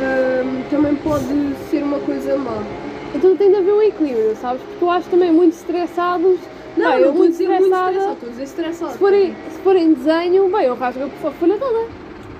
ah, 0.00 0.70
também 0.70 0.94
pode 0.96 1.54
ser 1.68 1.82
uma 1.82 1.98
coisa 1.98 2.36
má. 2.38 2.62
Então 3.14 3.36
tem 3.36 3.50
de 3.50 3.56
haver 3.56 3.72
um 3.72 3.82
equilíbrio, 3.82 4.36
sabes? 4.36 4.62
Porque 4.62 4.84
eu 4.84 4.90
acho 4.90 5.10
também 5.10 5.32
muito 5.32 5.54
estressados. 5.54 6.38
Não, 6.76 6.90
bem, 6.92 7.00
eu 7.00 7.12
muito 7.12 7.32
dizer 7.32 7.48
muito 7.48 7.64
estressada. 7.64 8.16
a 8.22 8.28
dizer 8.30 8.42
estressada. 8.44 8.92
Se 8.92 8.98
forem, 8.98 9.34
se 9.50 9.58
forem 9.58 9.92
desenho, 9.92 10.48
bem, 10.48 10.64
eu 10.66 10.74
rasgo 10.74 11.04
a 11.04 11.30
folha 11.32 11.58
toda. 11.58 11.86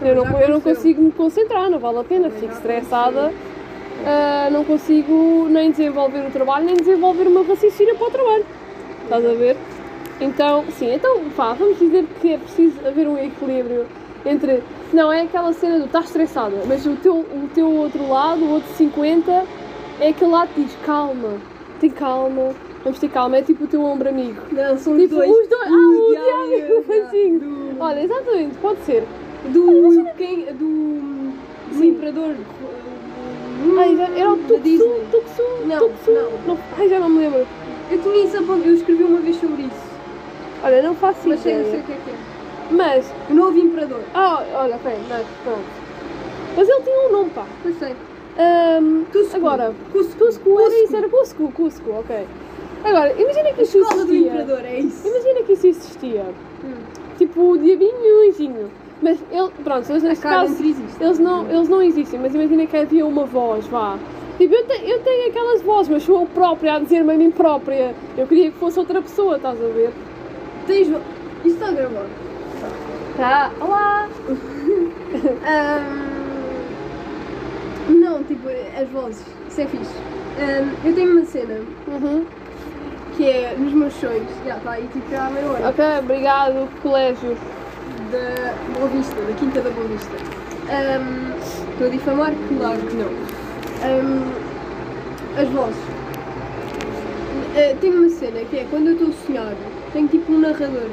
Eu 0.04 0.16
não, 0.16 0.40
eu 0.40 0.49
não 0.49 0.61
consigo 0.61 1.02
me 1.02 1.12
concentrar, 1.12 1.71
não 1.71 1.78
vale 1.78 1.99
a 1.99 2.04
pena, 2.04 2.30
fico 2.30 2.52
estressada. 2.52 3.32
ah, 4.06 4.49
não 4.50 4.64
consigo 4.64 5.47
nem 5.49 5.71
desenvolver 5.71 6.26
o 6.26 6.30
trabalho, 6.30 6.64
nem 6.66 6.76
desenvolver 6.76 7.26
o 7.26 7.30
meu 7.30 7.47
raciocínio 7.47 7.97
para 7.97 8.06
o 8.06 8.11
trabalho. 8.11 8.44
Estás 9.04 9.25
a 9.25 9.35
ver? 9.35 9.56
Então, 10.21 10.64
sim, 10.71 10.92
então, 10.94 11.21
pá, 11.37 11.52
vamos 11.52 11.78
dizer 11.78 12.04
que 12.21 12.32
é 12.32 12.38
preciso 12.38 12.78
haver 12.87 13.06
um 13.09 13.16
equilíbrio 13.18 13.87
entre. 14.26 14.62
Não, 14.92 15.11
é 15.12 15.23
aquela 15.23 15.52
cena 15.52 15.78
do 15.78 15.87
estás 15.87 16.06
estressada, 16.06 16.56
mas 16.66 16.85
o 16.87 16.94
teu, 16.97 17.14
o 17.16 17.49
teu 17.54 17.68
outro 17.71 18.09
lado, 18.09 18.44
o 18.44 18.50
outro 18.54 18.68
50, 18.75 19.44
é 20.00 20.09
aquele 20.09 20.30
lado 20.30 20.50
que 20.54 20.62
diz 20.64 20.76
calma, 20.85 21.37
tem 21.80 21.90
calma, 21.90 22.50
vamos 22.85 22.99
ter 22.99 23.09
calma, 23.09 23.38
é 23.38 23.42
tipo 23.42 23.64
o 23.64 23.66
teu 23.66 23.82
ombro 23.82 24.09
amigo. 24.11 24.40
Não, 24.52 24.76
são 24.76 24.97
Tipo, 24.99 25.14
os 25.14 25.26
dois. 25.26 25.30
os 25.30 25.49
dois. 25.49 25.62
Ah, 25.62 25.71
o 25.71 26.11
Diário, 26.11 26.85
Diário, 26.85 27.38
do- 27.40 27.62
Olha, 27.80 28.00
exatamente, 28.04 28.54
pode 28.59 28.80
ser. 28.85 29.02
Do. 29.49 30.04
Quem, 30.16 30.44
do. 30.52 31.32
Do. 31.72 31.84
Imperador. 31.84 32.37
Ai, 33.78 33.96
já, 33.96 34.08
era 34.18 34.30
o 34.32 34.37
Tuxu. 34.38 35.00
Tuxu, 35.11 35.66
Não, 35.66 35.78
Tuxu. 35.78 36.11
não. 36.46 36.58
Ai, 36.78 36.88
já 36.88 36.99
não 36.99 37.08
me 37.08 37.20
lembro. 37.20 37.46
Eu 37.90 37.99
tinha 38.02 38.25
isso 38.25 38.37
apontado, 38.38 38.66
eu 38.68 38.75
escrevi 38.75 39.04
uma 39.04 39.20
vez 39.20 39.37
sobre 39.37 39.62
isso. 39.62 39.92
Olha, 40.64 40.82
não 40.82 40.94
faço 40.94 41.28
Mas 41.28 41.40
sei, 41.40 41.52
ideia. 41.54 41.70
sei 41.70 41.80
o 41.80 41.82
que 41.84 41.92
é 41.92 41.96
que 41.96 42.11
é. 42.11 42.14
Mas, 42.70 43.12
O 43.30 43.34
novo 43.34 43.58
Imperador. 43.58 44.00
ah, 44.14 44.44
olha, 44.54 44.76
ok, 44.76 44.92
mas 45.08 45.26
pronto. 45.44 45.61
Mas 46.56 46.68
ele 46.68 46.82
tinha 46.82 47.08
um 47.08 47.12
nome, 47.12 47.30
pá. 47.30 47.46
Pois 47.62 47.78
sei. 47.78 47.94
Ahm, 48.38 49.04
Cusco. 49.12 49.37
agora, 49.37 49.75
Cusco. 49.92 50.16
Cusco, 50.18 50.50
era 50.61 50.64
Cusco. 50.70 50.84
isso, 50.84 50.96
era 50.96 51.08
Cusco, 51.08 51.52
Cusco, 51.52 51.90
ok. 51.90 52.26
Agora, 52.84 53.12
imagina 53.20 53.52
que 53.52 53.61
A 53.61 53.64
isso 53.64 53.78
escola 53.78 54.04
do 54.04 54.12
existia. 54.12 54.28
Imperador, 54.32 54.64
é 54.64 54.78
isso. 54.80 55.06
Imagina 55.08 55.42
que 55.42 55.52
isso 55.52 55.66
existia. 55.66 56.25
Hum. 56.64 56.75
Tipo, 57.18 57.50
o 57.50 57.58
diabinho 57.58 58.04
e 58.04 58.12
o 58.12 58.30
anjinho. 58.30 58.70
Mas 59.02 59.18
ele, 59.32 59.50
pronto, 59.64 59.90
eles 59.90 60.02
neste 60.04 60.23
caso, 60.23 60.54
eles 61.00 61.18
não, 61.18 61.50
eles 61.50 61.68
não 61.68 61.82
existem, 61.82 62.21
mas 62.21 62.32
imagina 62.35 62.66
que 62.66 62.76
havia 62.76 63.04
uma 63.04 63.26
voz, 63.26 63.66
vá. 63.66 63.99
Tipo, 64.38 64.54
eu, 64.54 64.64
te- 64.66 64.88
eu 64.88 65.00
tenho 65.00 65.28
aquelas 65.28 65.61
vozes, 65.62 65.88
mas 65.90 66.02
sou 66.04 66.21
eu 66.21 66.26
própria 66.26 66.76
a 66.76 66.78
dizer-me 66.78 67.12
a 67.12 67.16
mim 67.16 67.30
própria. 67.32 67.94
Eu 68.16 68.26
queria 68.26 68.50
que 68.52 68.59
fosse 68.59 68.78
outra 68.78 69.02
pessoa, 69.02 69.37
estás 69.37 69.61
a 69.62 69.66
ver? 69.68 69.92
Tens. 70.66 70.87
Isto 70.88 71.02
está 71.44 71.68
a 71.68 71.73
gravar. 71.73 72.06
Tá, 73.16 73.50
olá! 73.61 74.09
Ahm, 75.44 76.12
Não, 78.00 78.23
tipo, 78.25 78.49
as 78.49 78.88
vozes. 78.90 79.25
Isso 79.49 79.61
é 79.61 79.66
fixe. 79.66 79.94
Ahm, 80.38 80.87
eu 80.87 80.94
tenho 80.94 81.12
uma 81.12 81.25
cena 81.25 81.61
Uhum. 81.88 82.25
que 83.16 83.28
é 83.28 83.54
nos 83.59 83.73
meus 83.73 83.92
sonhos. 83.94 84.30
Já 84.47 84.56
está 84.56 84.71
aí, 84.73 84.88
tipo, 84.92 85.14
há 85.14 85.30
meia 85.30 85.47
hora. 85.47 85.68
Ok, 85.68 85.85
obrigado, 85.99 86.68
colégio. 86.82 87.37
Da 88.12 88.54
Boa 88.78 88.88
Vista, 88.88 89.14
da 89.23 89.33
Quinta 89.35 89.61
da 89.61 89.71
Boa 89.71 89.87
Vista. 89.88 90.11
Ahm, 90.71 91.33
Estou 91.73 91.87
a 91.87 91.90
difamar? 91.90 92.33
Claro 92.59 92.78
que 92.81 92.95
não. 92.95 93.09
Ahm, 93.83 94.33
as 95.40 95.49
vozes. 95.49 95.83
Eh, 97.57 97.76
tenho 97.81 97.99
uma 98.00 98.09
cena 98.09 98.40
que 98.50 98.59
é 98.59 98.66
quando 98.71 98.88
eu 98.88 98.92
estou 98.95 99.09
a 99.09 99.12
sonhar, 99.26 99.54
tenho 99.92 100.09
tipo 100.09 100.33
um 100.33 100.38
narrador. 100.38 100.88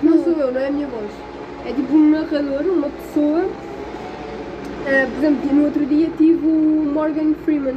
Que 0.00 0.06
não 0.06 0.22
sou 0.22 0.32
eu, 0.34 0.52
não 0.52 0.60
é 0.60 0.68
a 0.68 0.70
minha 0.70 0.86
voz. 0.86 1.10
É 1.66 1.72
tipo 1.72 1.94
um 1.94 2.10
narrador, 2.10 2.62
uma 2.62 2.88
pessoa. 2.88 3.44
Eh, 4.86 5.06
por 5.06 5.18
exemplo, 5.18 5.54
no 5.54 5.64
outro 5.64 5.86
dia 5.86 6.08
tive 6.18 6.46
o 6.46 6.90
Morgan 6.92 7.34
Freeman 7.44 7.76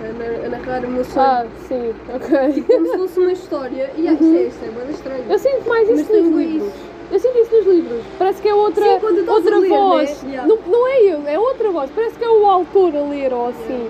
a, 0.00 0.12
na- 0.12 0.46
a 0.46 0.48
narrar 0.50 0.84
o 0.84 0.90
meu 0.90 1.04
sonho. 1.04 1.26
Ah, 1.26 1.44
sim, 1.66 1.92
ok. 2.14 2.62
Como 2.66 2.86
se 2.86 2.98
fosse 2.98 3.18
uma 3.20 3.32
história. 3.32 3.90
E 3.96 4.08
ah, 4.08 4.12
isto 4.12 4.24
é, 4.24 4.42
isto 4.42 4.64
é 4.64 4.68
bem 4.68 4.90
estranho. 4.90 5.24
Eu 5.28 5.38
sinto 5.38 5.68
mais 5.68 5.88
Mas 5.88 6.00
isso 6.00 6.12
tem 6.12 6.22
nos 6.22 6.32
um 6.32 6.38
livros. 6.38 6.72
Eu 7.10 7.18
sinto 7.20 7.38
isso 7.38 7.54
nos 7.56 7.66
livros. 7.66 8.02
Parece 8.18 8.42
que 8.42 8.48
é 8.48 8.54
outra, 8.54 8.84
Sim, 8.84 9.28
outra 9.28 9.58
ler, 9.58 9.68
voz. 9.68 10.22
né? 10.24 10.30
Yeah. 10.32 10.48
Não, 10.48 10.58
não 10.66 10.88
é 10.88 11.00
eu, 11.02 11.26
é 11.28 11.38
outra 11.38 11.70
voz. 11.70 11.90
Parece 11.94 12.18
que 12.18 12.24
é 12.24 12.28
o 12.28 12.46
autor 12.46 12.96
a 12.96 13.02
ler 13.02 13.32
ou 13.32 13.48
assim. 13.48 13.88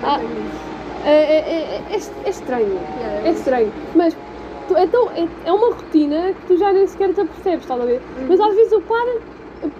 Também 0.00 0.04
Ah. 0.04 0.20
É, 1.04 1.10
é, 1.10 1.38
é, 1.38 1.80
é, 1.90 2.00
é 2.24 2.30
estranho. 2.30 2.78
Yeah, 3.00 3.28
É 3.28 3.30
estranho. 3.32 3.72
Mas 3.96 4.16
tu, 4.68 4.78
então, 4.78 5.10
é, 5.16 5.26
é 5.44 5.52
uma 5.52 5.74
rotina 5.74 6.32
que 6.32 6.46
tu 6.46 6.56
já 6.56 6.72
nem 6.72 6.86
sequer 6.86 7.12
te 7.12 7.20
apercebes, 7.22 7.62
estás 7.62 7.80
a 7.80 7.84
ver? 7.84 8.00
Uhum. 8.20 8.26
Mas 8.28 8.40
às 8.40 8.54
vezes 8.54 8.70
eu 8.72 8.80
paro, 8.82 9.20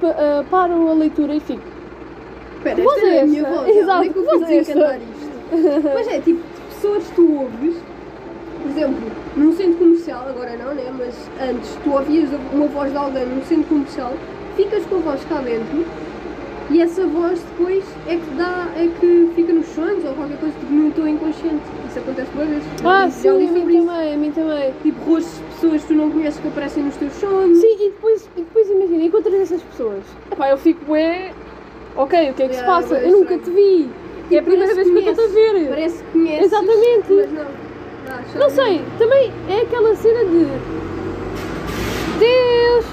pa- 0.01 0.17
ah, 0.19 0.45
paro 0.51 0.89
a 0.91 0.95
leitura 0.95 1.35
e 1.37 1.41
fico. 1.41 1.63
Espera, 2.57 2.81
esta 2.81 3.01
é 3.07 3.11
a 3.11 3.15
é 3.15 3.25
minha 3.25 3.45
voz. 3.45 3.69
Exato, 3.77 4.03
é 4.05 4.09
que 4.09 4.19
voz 4.21 4.43
é 4.43 4.57
esta? 4.59 4.97
isto? 4.99 5.91
Mas 5.95 6.09
é 6.09 6.21
tipo, 6.21 6.41
de 6.43 6.75
pessoas 6.75 7.05
que 7.07 7.15
tu 7.15 7.33
ouves, 7.43 7.77
por 8.63 8.71
exemplo, 8.71 8.97
num 9.37 9.53
centro 9.53 9.75
comercial, 9.79 10.27
agora 10.29 10.57
não, 10.57 10.75
né? 10.75 10.82
Antes, 11.41 11.77
tu 11.83 11.91
ouvias 11.93 12.29
uma 12.53 12.67
voz 12.67 12.91
de 12.91 12.97
alguém 12.97 13.27
num 13.27 13.43
centro 13.43 13.65
comercial, 13.65 14.13
ficas 14.57 14.85
com 14.87 14.97
a 14.97 14.99
voz 14.99 15.25
cá 15.25 15.41
dentro 15.41 15.85
e 16.71 16.81
essa 16.81 17.05
voz 17.07 17.43
depois 17.43 17.85
é 18.07 18.17
que 18.17 18.31
dá, 18.37 18.69
é 18.77 18.89
que 19.01 19.31
fica 19.35 19.53
nos 19.53 19.67
sonhos 19.69 20.05
ou 20.05 20.15
qualquer 20.15 20.39
coisa 20.39 20.55
tipo, 20.59 20.73
no 20.73 20.91
teu 20.93 21.07
inconsciente. 21.09 21.63
Isso 21.89 21.99
acontece 21.99 22.31
duas 22.35 22.49
vezes. 22.49 22.65
Ah, 22.85 23.11
sim, 23.11 23.29
a 23.29 23.33
mim 23.35 23.45
isso. 23.45 23.55
também, 23.87 24.15
a 24.15 24.17
mim 24.17 24.31
também. 24.31 24.73
Tipo, 24.83 25.05
rostos 25.11 25.35
de 25.39 25.43
pessoas 25.55 25.83
que 25.83 25.89
tu 25.89 25.95
não 25.95 26.11
conheces 26.11 26.41
que 26.41 26.49
aparecem 26.49 26.83
nos 26.85 26.97
teus 26.97 27.13
sonhos. 27.15 27.59
Sim, 27.59 27.75
e 27.75 27.91
depois, 27.91 28.29
e 28.37 28.41
depois 28.41 28.71
imagina, 28.71 29.05
encontras 29.05 29.35
essas 29.35 29.63
pessoas. 29.63 30.03
Epá, 30.31 30.51
eu 30.51 30.57
fico, 30.59 30.95
é. 30.97 31.31
Ok, 31.97 32.31
o 32.31 32.35
que 32.35 32.43
é 32.43 32.49
que 32.49 32.55
se 32.55 32.61
Yeah, 32.61 32.81
passa? 32.83 32.97
é 32.97 33.07
Eu 33.09 33.13
nunca 33.13 33.37
te 33.39 33.51
vi. 33.51 33.91
É 34.31 34.39
a 34.39 34.43
primeira 34.43 34.75
vez 34.75 34.89
que 34.89 34.95
eu 34.97 35.11
estou 35.11 35.25
a 35.25 35.29
ver. 35.29 35.69
Parece 35.69 36.03
que 36.03 36.11
conheces. 36.13 36.45
Exatamente. 36.47 37.13
Mas 37.13 37.33
não. 37.33 37.47
Ah, 38.09 38.21
Não 38.39 38.51
sei, 38.51 38.81
também 38.99 39.31
é 39.51 39.61
aquela 39.61 39.95
cena 39.95 40.25
de. 40.25 40.47
Deus! 42.23 42.85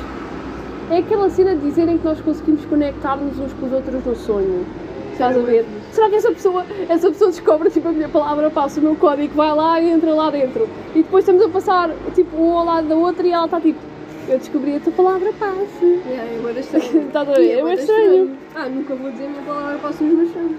É 0.90 0.98
aquela 0.98 1.30
cena 1.30 1.56
de 1.56 1.62
dizerem 1.62 2.00
que 2.00 2.06
nós 2.06 2.20
conseguimos 2.20 2.66
conectar-nos 2.66 3.38
uns 3.38 3.54
com 3.54 3.68
os 3.68 3.74
outros 3.74 4.04
no 4.04 4.16
sonho. 4.16 4.66
Estás 5.12 5.38
a 5.38 5.42
ver? 5.42 5.66
Será 5.92 6.10
que 6.10 6.16
essa 6.16 6.32
pessoa, 6.32 6.66
essa 6.88 7.12
pessoa 7.12 7.30
descobre 7.30 7.70
tipo 7.70 7.90
a 7.90 7.92
minha 7.92 8.10
palavra, 8.10 8.50
passa 8.50 8.80
o 8.80 8.84
meu 8.84 8.96
código, 8.96 9.36
vai 9.36 9.54
lá 9.54 9.80
e 9.80 9.90
entra 9.92 10.14
lá 10.16 10.32
dentro? 10.32 10.68
E 10.96 11.04
depois 11.04 11.24
estamos 11.24 11.44
a 11.44 11.50
passar 11.50 11.92
tipo 12.16 12.38
um 12.38 12.58
ao 12.58 12.66
lado 12.66 12.88
da 12.88 12.96
outra 12.96 13.28
e 13.28 13.32
ela 13.32 13.46
está 13.46 13.62
tipo, 13.62 13.80
eu 14.28 14.40
descobri 14.40 14.78
a 14.78 14.80
tua 14.80 14.94
palavra 14.94 15.32
passe. 15.34 15.86
Yeah, 15.86 16.24
é 16.24 16.40
bué 16.42 16.54
da 16.54 16.60
estranho. 16.62 17.02
Estás 17.08 17.30
a 17.30 17.34
ver? 17.34 17.60
É 17.60 17.64
da 17.64 17.74
estranho. 17.74 18.38
Ah, 18.56 18.70
nunca 18.70 18.96
vou 18.96 19.12
dizer 19.12 19.26
a 19.26 19.30
minha 19.30 19.44
palavra 19.44 19.78
passo 19.78 20.04
nos 20.04 20.16
meus 20.16 20.32
sonhos? 20.32 20.58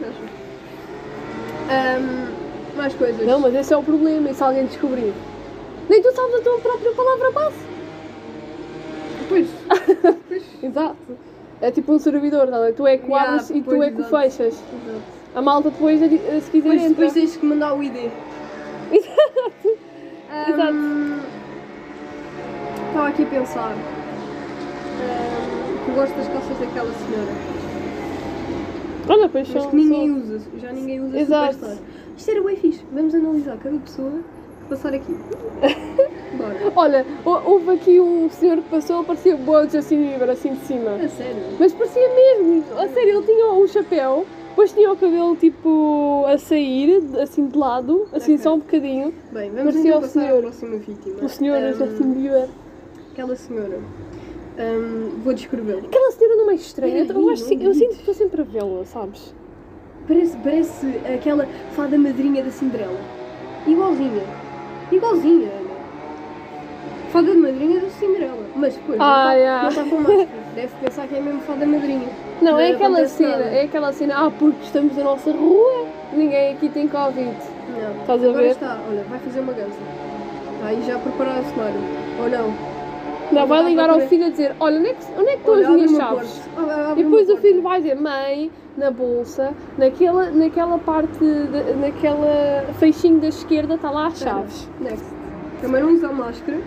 Ahm, 1.70 2.76
mais 2.76 2.94
coisas. 2.94 3.26
Não, 3.26 3.40
mas 3.40 3.54
esse 3.54 3.74
é 3.74 3.76
o 3.76 3.82
problema, 3.82 4.30
e 4.30 4.34
se 4.34 4.42
alguém 4.44 4.66
descobrir? 4.66 5.12
Nem 5.88 6.02
tu 6.02 6.12
sabes 6.12 6.36
a 6.36 6.40
tua 6.40 6.58
própria 6.58 6.92
palavra 6.92 7.32
passe. 7.32 7.69
Pois. 9.30 9.48
pois. 10.28 10.42
Exato. 10.62 10.96
É 11.62 11.70
tipo 11.70 11.92
um 11.92 11.98
servidor, 11.98 12.48
tá? 12.48 12.56
a 12.56 12.60
ver? 12.66 12.74
tu 12.74 12.86
é 12.86 12.96
que 12.98 13.06
o 13.06 13.10
Yeah, 13.10 13.32
abres 13.34 13.50
e 13.50 13.60
tu 13.62 13.64
pois, 13.64 13.80
é 13.82 13.90
que 13.90 13.96
o 13.96 14.00
exato. 14.00 14.16
fechas. 14.16 14.54
Exato. 14.54 15.02
A 15.34 15.40
malta 15.42 15.70
depois, 15.70 16.02
a 16.02 16.08
se 16.08 16.18
quiser, 16.18 16.40
Depois, 16.52 16.80
entra. 16.82 16.88
depois 16.90 17.12
tens 17.12 17.36
que 17.36 17.46
mandar 17.46 17.74
o 17.74 17.82
ID. 17.82 17.96
Exato. 20.48 20.74
Estava 22.88 23.08
aqui 23.08 23.22
a 23.22 23.26
pensar. 23.26 23.72
ahm, 25.00 25.84
que 25.84 25.90
gosto 25.92 26.14
das 26.16 26.28
calças 26.28 26.58
daquela 26.58 26.92
senhora. 26.92 27.32
Olha, 29.08 29.28
pois 29.28 29.48
Mas 29.48 29.62
são- 29.62 29.70
que 29.70 29.76
ninguém 29.76 30.08
são- 30.08 30.18
usa. 30.34 30.40
Já 30.60 30.72
ninguém 30.72 31.00
usa 31.00 31.18
Exato. 31.20 31.54
Superstar. 31.54 31.84
Isto 32.16 32.30
era 32.30 32.42
bem 32.42 32.56
fixe. 32.56 32.84
Vamos 32.92 33.14
analisar 33.14 33.56
cada 33.58 33.78
pessoa 33.78 34.12
passar 34.70 34.94
aqui. 34.94 35.14
Bora. 36.38 36.72
Olha, 36.76 37.06
hou- 37.24 37.42
houve 37.44 37.70
aqui 37.72 38.00
um 38.00 38.30
senhor 38.30 38.58
que 38.58 38.70
passou, 38.70 39.04
parecia 39.04 39.36
bom 39.36 39.68
Justin 39.68 39.96
Bieber, 40.08 40.30
assim 40.30 40.54
de 40.54 40.60
cima. 40.64 40.92
A 40.92 41.08
sério. 41.08 41.42
Mas 41.58 41.72
parecia 41.72 42.08
mesmo, 42.14 42.64
a 42.78 42.88
sério, 42.88 43.16
ele 43.18 43.26
tinha 43.26 43.46
um 43.52 43.66
chapéu, 43.66 44.24
depois 44.50 44.72
tinha 44.72 44.90
o 44.92 44.96
cabelo 44.96 45.36
tipo 45.36 46.24
a 46.26 46.38
sair, 46.38 47.02
assim 47.20 47.46
de 47.48 47.58
lado, 47.58 48.06
assim 48.12 48.34
Ok. 48.34 48.38
só 48.44 48.54
um 48.54 48.58
bocadinho. 48.60 49.12
Bem, 49.32 49.50
vamos 49.50 49.64
Parecia 49.74 49.88
então 49.90 49.98
o 49.98 50.02
passar 50.02 50.20
senhor. 50.20 50.38
à 50.38 50.42
próxima 50.42 50.76
vítima. 50.76 51.16
O 51.24 51.28
senhor 51.28 51.56
Ahm, 51.62 51.72
Justin 51.74 52.12
Bieber. 52.12 52.48
Aquela 53.12 53.36
senhora. 53.36 53.78
Ahm, 54.58 55.10
vou 55.24 55.34
descrevê-la. 55.34 55.80
Aquela 55.80 56.10
senhora 56.12 56.36
não 56.36 56.50
é 56.50 56.54
estranha, 56.54 57.04
eu, 57.04 57.30
acho, 57.30 57.52
eu 57.52 57.74
sinto 57.74 57.90
que 57.90 58.00
estou 58.00 58.14
sempre 58.14 58.40
a 58.40 58.44
vê-la, 58.44 58.84
sabes? 58.86 59.34
Parece, 60.06 60.36
parece 60.38 60.86
aquela 61.12 61.46
fada 61.72 61.98
madrinha 61.98 62.42
da 62.44 62.50
Cinderela. 62.50 62.98
Igualzinha. 63.66 64.22
Igualzinha. 64.92 65.50
Fada 67.12 67.32
de 67.32 67.38
madrinha 67.38 67.80
da 67.80 67.88
Cinderela. 67.90 68.44
Mas 68.54 68.74
depois, 68.76 68.98
Ah, 69.00 69.24
não 69.26 69.32
yeah. 69.34 69.68
está 69.68 69.82
com 69.84 69.96
máscara. 69.96 70.28
Deve 70.54 70.68
pensar 70.84 71.06
que 71.08 71.16
é 71.16 71.20
mesmo 71.20 71.40
fada 71.42 71.66
madrinha. 71.66 72.08
Não, 72.40 72.58
é 72.58 72.70
aquela 72.70 72.88
acontece 72.98 73.14
cena, 73.16 73.30
nada. 73.30 73.44
é 73.44 73.62
aquela 73.64 73.92
cena, 73.92 74.14
ah, 74.26 74.30
porque 74.38 74.62
estamos 74.62 74.96
na 74.96 75.04
nossa 75.04 75.30
rua, 75.32 75.86
ninguém 76.12 76.52
aqui 76.52 76.68
tem 76.68 76.86
Covid. 76.88 77.26
Não. 77.80 78.00
Estás 78.00 78.24
a 78.24 78.28
Agora 78.28 78.42
ver? 78.44 78.50
está, 78.50 78.78
olha, 78.88 79.02
vai 79.08 79.18
fazer 79.18 79.40
uma 79.40 79.52
gança. 79.52 79.78
Aí 80.64 80.82
já 80.86 80.96
a 80.96 80.98
preparar 80.98 81.40
o 81.40 81.44
cenário. 81.44 81.80
Ou 82.22 82.28
não? 82.30 82.54
Não, 83.32 83.46
vai 83.46 83.58
à 83.60 83.62
ligar 83.62 83.90
ao 83.90 84.00
filho 84.00 84.26
a 84.26 84.30
dizer, 84.30 84.54
olha, 84.60 84.78
onde 84.78 84.88
é 84.88 84.94
que, 84.94 85.04
onde 85.18 85.28
é 85.28 85.32
que 85.32 85.38
estão 85.38 85.54
Olha, 85.54 85.68
as 85.68 85.74
minhas 85.74 85.90
chaves? 85.92 86.38
porta. 86.54 86.74
Abre 86.90 87.00
E 87.00 87.04
depois 87.04 87.30
o 87.30 87.36
filho 87.38 87.62
vai 87.62 87.80
dizer, 87.80 87.94
mãe, 87.96 88.50
na 88.76 88.90
bolsa, 88.90 89.52
naquela, 89.76 90.30
naquela 90.30 90.78
parte, 90.78 91.18
de, 91.18 91.74
naquela 91.80 92.64
feixinho 92.78 93.20
da 93.20 93.28
esquerda 93.28 93.74
está 93.74 93.90
lá 93.90 94.06
as 94.06 94.18
chaves. 94.18 94.68
Next. 94.80 95.04
Também 95.60 95.82
não 95.82 95.92
usa 95.94 96.08
máscara. 96.08 96.58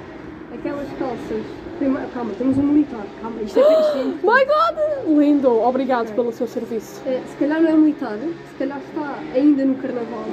Aquelas 0.53 0.87
calças. 0.99 1.43
Primeiro, 1.79 2.07
calma, 2.13 2.31
temos 2.37 2.57
um 2.57 2.61
militar. 2.63 3.03
Calma, 3.21 3.41
isto 3.41 3.59
é, 3.59 3.81
isto 3.81 3.97
é 3.97 4.03
My 4.23 4.45
God! 4.45 5.17
Lindo! 5.17 5.49
Obrigado 5.61 6.03
Ok. 6.03 6.15
pelo 6.15 6.31
seu 6.31 6.47
serviço. 6.47 7.01
Eh, 7.07 7.21
se 7.27 7.35
calhar 7.37 7.59
não 7.61 7.69
é 7.69 7.73
militar, 7.73 8.15
se 8.19 8.55
calhar 8.59 8.77
está 8.79 9.15
ainda 9.33 9.65
no 9.65 9.75
carnaval, 9.75 10.23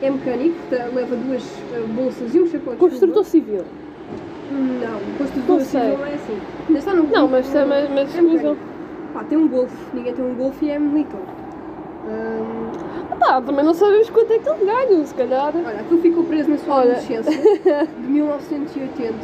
é 0.00 0.10
mecânico, 0.10 0.56
tá- 0.70 0.86
leva 0.94 1.16
duas 1.16 1.42
eh, 1.74 1.80
bolsas 1.88 2.32
e 2.34 2.40
um 2.40 2.46
chapéu 2.46 2.74
Construtor 2.76 3.24
civil. 3.24 3.64
Não, 4.52 5.18
construtor 5.18 5.60
civil 5.62 5.98
não 5.98 6.06
é 6.06 6.14
assim. 6.14 6.38
Ainda 6.68 6.78
está 6.78 6.94
no 6.94 7.02
Não, 7.08 7.28
mas, 7.28 7.46
mas, 7.52 7.90
mas 7.90 8.16
é 8.16 8.22
usam. 8.22 8.56
Pá, 9.16 9.24
tem 9.24 9.38
um 9.38 9.48
golfe, 9.48 9.74
ninguém 9.94 10.12
tem 10.12 10.22
um 10.22 10.34
golfe 10.34 10.66
e 10.66 10.70
é 10.70 10.78
militar. 10.78 11.22
Hum, 12.06 12.70
Pá, 13.18 13.40
também 13.40 13.64
não 13.64 13.72
sabemos 13.72 14.10
quanto 14.10 14.30
é 14.30 14.38
que 14.38 14.46
eles 14.46 14.60
ganham, 14.62 15.06
se 15.06 15.14
calhar. 15.14 15.54
olha, 15.56 15.80
aquilo 15.80 16.02
ficou 16.02 16.22
preso 16.24 16.50
na 16.50 16.58
sua 16.58 16.74
Olha. 16.74 16.90
adolescência 16.98 17.32
de 17.98 18.06
1980. 18.06 19.16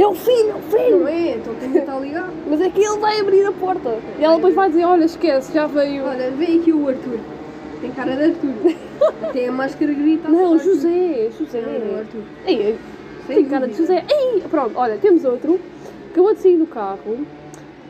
É 0.00 0.06
o 0.06 0.14
filho, 0.14 0.50
é 0.50 0.54
o 0.54 0.62
filho! 0.62 1.00
Não 1.00 1.08
é? 1.08 1.30
Então 1.34 1.54
quem 1.56 1.76
está 1.76 1.98
ligado? 1.98 2.32
Mas 2.48 2.60
é 2.60 2.70
que 2.70 2.80
ele 2.84 2.98
vai 2.98 3.18
abrir 3.18 3.44
a 3.44 3.50
porta. 3.50 3.98
E 4.16 4.22
ela 4.24 4.36
depois 4.36 4.54
vai 4.54 4.68
dizer, 4.68 4.84
olha, 4.84 5.04
esquece, 5.06 5.52
já 5.52 5.66
veio. 5.66 6.04
Olha, 6.04 6.30
vem 6.30 6.60
aqui 6.60 6.72
o 6.72 6.88
Arthur. 6.88 7.18
Tem 7.80 7.90
cara 7.90 8.14
de 8.14 8.22
Arthur. 8.22 8.74
Tem 9.32 9.48
a 9.48 9.52
máscara 9.52 9.92
grita. 9.92 10.28
Não, 10.28 10.56
José, 10.56 11.30
José. 11.36 11.60
Não, 11.62 11.72
não, 11.94 11.98
Arthur. 11.98 12.22
Ei, 12.46 12.78
Sem 13.26 13.36
tem 13.36 13.44
cara 13.46 13.66
de 13.66 13.74
dúvida. 13.74 13.94
José. 13.94 14.04
Ei, 14.08 14.40
pronto, 14.48 14.70
olha, 14.76 14.96
temos 14.98 15.24
outro. 15.24 15.58
Acabou 16.12 16.32
de 16.32 16.40
sair 16.40 16.58
do 16.58 16.66
carro. 16.66 17.26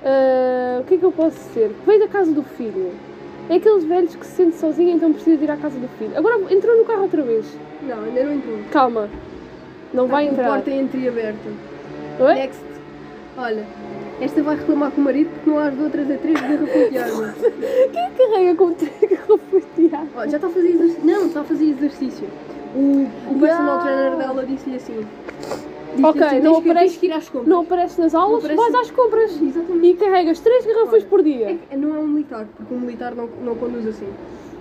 Ah, 0.04 0.78
o 0.80 0.84
que 0.84 0.94
é 0.94 0.98
que 0.98 1.04
eu 1.04 1.12
posso 1.12 1.36
dizer? 1.48 1.70
Veio 1.86 2.00
da 2.00 2.08
casa 2.08 2.32
do 2.32 2.42
filho. 2.42 2.92
É 3.50 3.56
aqueles 3.56 3.84
velhos 3.84 4.14
que 4.14 4.24
se 4.26 4.32
sentem 4.36 4.58
sozinhos, 4.58 4.96
então 4.96 5.12
precisa 5.12 5.36
de 5.36 5.44
ir 5.44 5.50
à 5.50 5.56
casa 5.56 5.78
do 5.78 5.88
filho. 5.98 6.12
Agora 6.16 6.40
entrou 6.50 6.76
no 6.76 6.84
carro 6.84 7.02
outra 7.02 7.22
vez. 7.22 7.44
Não, 7.82 8.02
ainda 8.04 8.24
não 8.24 8.32
entrou. 8.34 8.58
Calma. 8.70 9.08
Não 9.92 10.06
vai 10.06 10.24
Está 10.24 10.36
com 10.36 10.40
entrar. 10.42 10.52
a 10.52 10.54
porta 10.56 10.70
entreaberta. 10.70 11.48
Oi? 12.20 12.34
Next. 12.34 12.62
Olha, 13.36 13.64
esta 14.20 14.42
vai 14.42 14.56
reclamar 14.56 14.90
com 14.92 15.00
o 15.00 15.04
marido 15.04 15.30
porque 15.30 15.50
não 15.50 15.58
há 15.58 15.66
as 15.68 15.78
outras 15.78 16.10
a 16.10 16.16
três 16.16 16.38
de 16.38 16.98
água. 16.98 17.34
Quem 17.92 18.10
carrega 18.28 18.54
com 18.54 18.72
três 18.74 18.98
de 19.00 19.14
água? 19.94 20.08
Olha, 20.16 20.30
já 20.30 20.36
está 20.36 20.46
a 20.46 20.50
fazer 20.50 20.68
exercício. 20.68 21.04
Não, 21.04 21.26
está 21.26 21.40
a 21.40 21.44
fazer 21.44 21.64
exercício. 21.64 22.28
O, 22.74 23.06
o 23.30 23.38
personal 23.40 23.80
Yeah. 23.82 23.82
trainer 23.84 24.16
dela 24.18 24.46
disse-lhe 24.46 24.76
assim. 24.76 25.06
Disse-lhe 25.92 26.06
Ok, 26.08 26.22
assim, 26.22 26.40
não 26.40 26.62
que, 26.62 26.70
aparece- 26.70 26.98
que 26.98 27.06
ir 27.06 27.12
às 27.12 27.28
compras. 27.28 27.48
Não 27.48 27.60
aparece 27.62 28.00
nas 28.00 28.14
aulas, 28.14 28.44
aparece- 28.44 28.62
vais 28.62 28.74
às 28.74 28.90
compras. 28.90 29.42
Exatamente. 29.42 29.86
E 29.86 29.94
carregas 29.94 30.40
três 30.40 30.66
garrafas 30.66 30.92
Olha, 30.94 31.06
por 31.06 31.22
dia. 31.22 31.50
É 31.50 31.54
que 31.54 31.76
não 31.76 31.94
é 31.94 31.98
um 31.98 32.06
militar, 32.08 32.46
porque 32.56 32.74
um 32.74 32.80
militar 32.80 33.14
não, 33.14 33.28
não 33.44 33.54
conduz 33.56 33.86
assim. 33.86 34.08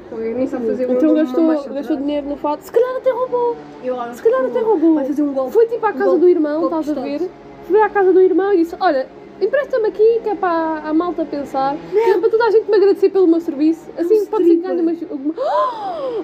Então, 0.07 0.19
nem 0.19 0.45
sabe 0.45 0.67
fazer 0.67 0.83
Então 0.91 1.11
uma, 1.13 1.23
gastou, 1.23 1.73
gastou 1.73 1.95
dinheiro 1.97 2.27
no 2.27 2.35
fato. 2.35 2.61
Se 2.61 2.71
calhar 2.71 2.97
até 2.97 3.11
roubou. 3.11 3.55
Eu 3.81 3.95
Se 4.13 4.21
calhar 4.21 4.41
que 4.41 4.47
até 4.47 4.59
roubou. 4.59 4.95
Vai 4.95 5.05
fazer 5.05 5.23
um 5.23 5.33
golpe. 5.33 5.53
Foi 5.53 5.65
tipo 5.67 5.85
à 5.85 5.89
Um 5.89 5.93
casa 5.93 6.05
golpe- 6.05 6.19
do 6.19 6.27
irmão, 6.29 6.63
estás 6.65 6.89
a 6.89 6.93
ver? 7.01 7.29
Foi 7.67 7.81
à 7.81 7.89
casa 7.89 8.11
do 8.11 8.19
irmão 8.21 8.53
e 8.53 8.57
disse: 8.57 8.75
Olha, 8.81 9.07
empresta-me 9.39 9.87
aqui 9.87 10.19
que 10.21 10.29
é 10.29 10.35
para 10.35 10.79
a 10.83 10.93
malta 10.93 11.23
pensar. 11.23 11.77
Que 11.91 11.97
é 11.97 12.17
para 12.17 12.29
toda 12.29 12.43
a 12.43 12.51
gente 12.51 12.69
me 12.69 12.75
agradecer 12.75 13.09
pelo 13.09 13.25
meu 13.25 13.39
serviço. 13.39 13.89
Assim 13.97 14.25
pode 14.25 14.43
ser 14.47 14.55
que 14.57 14.61
ganhe 14.61 14.81
uma. 14.81 14.91
uma... 14.91 15.33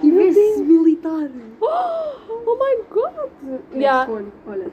Oh, 0.03 0.05
E 0.05 0.11
vê-se 0.11 0.61
militar. 0.63 1.29
Oh 2.49 2.55
my 2.55 2.83
god! 2.91 3.59
Yeah. 3.73 4.09
Olha, 4.47 4.67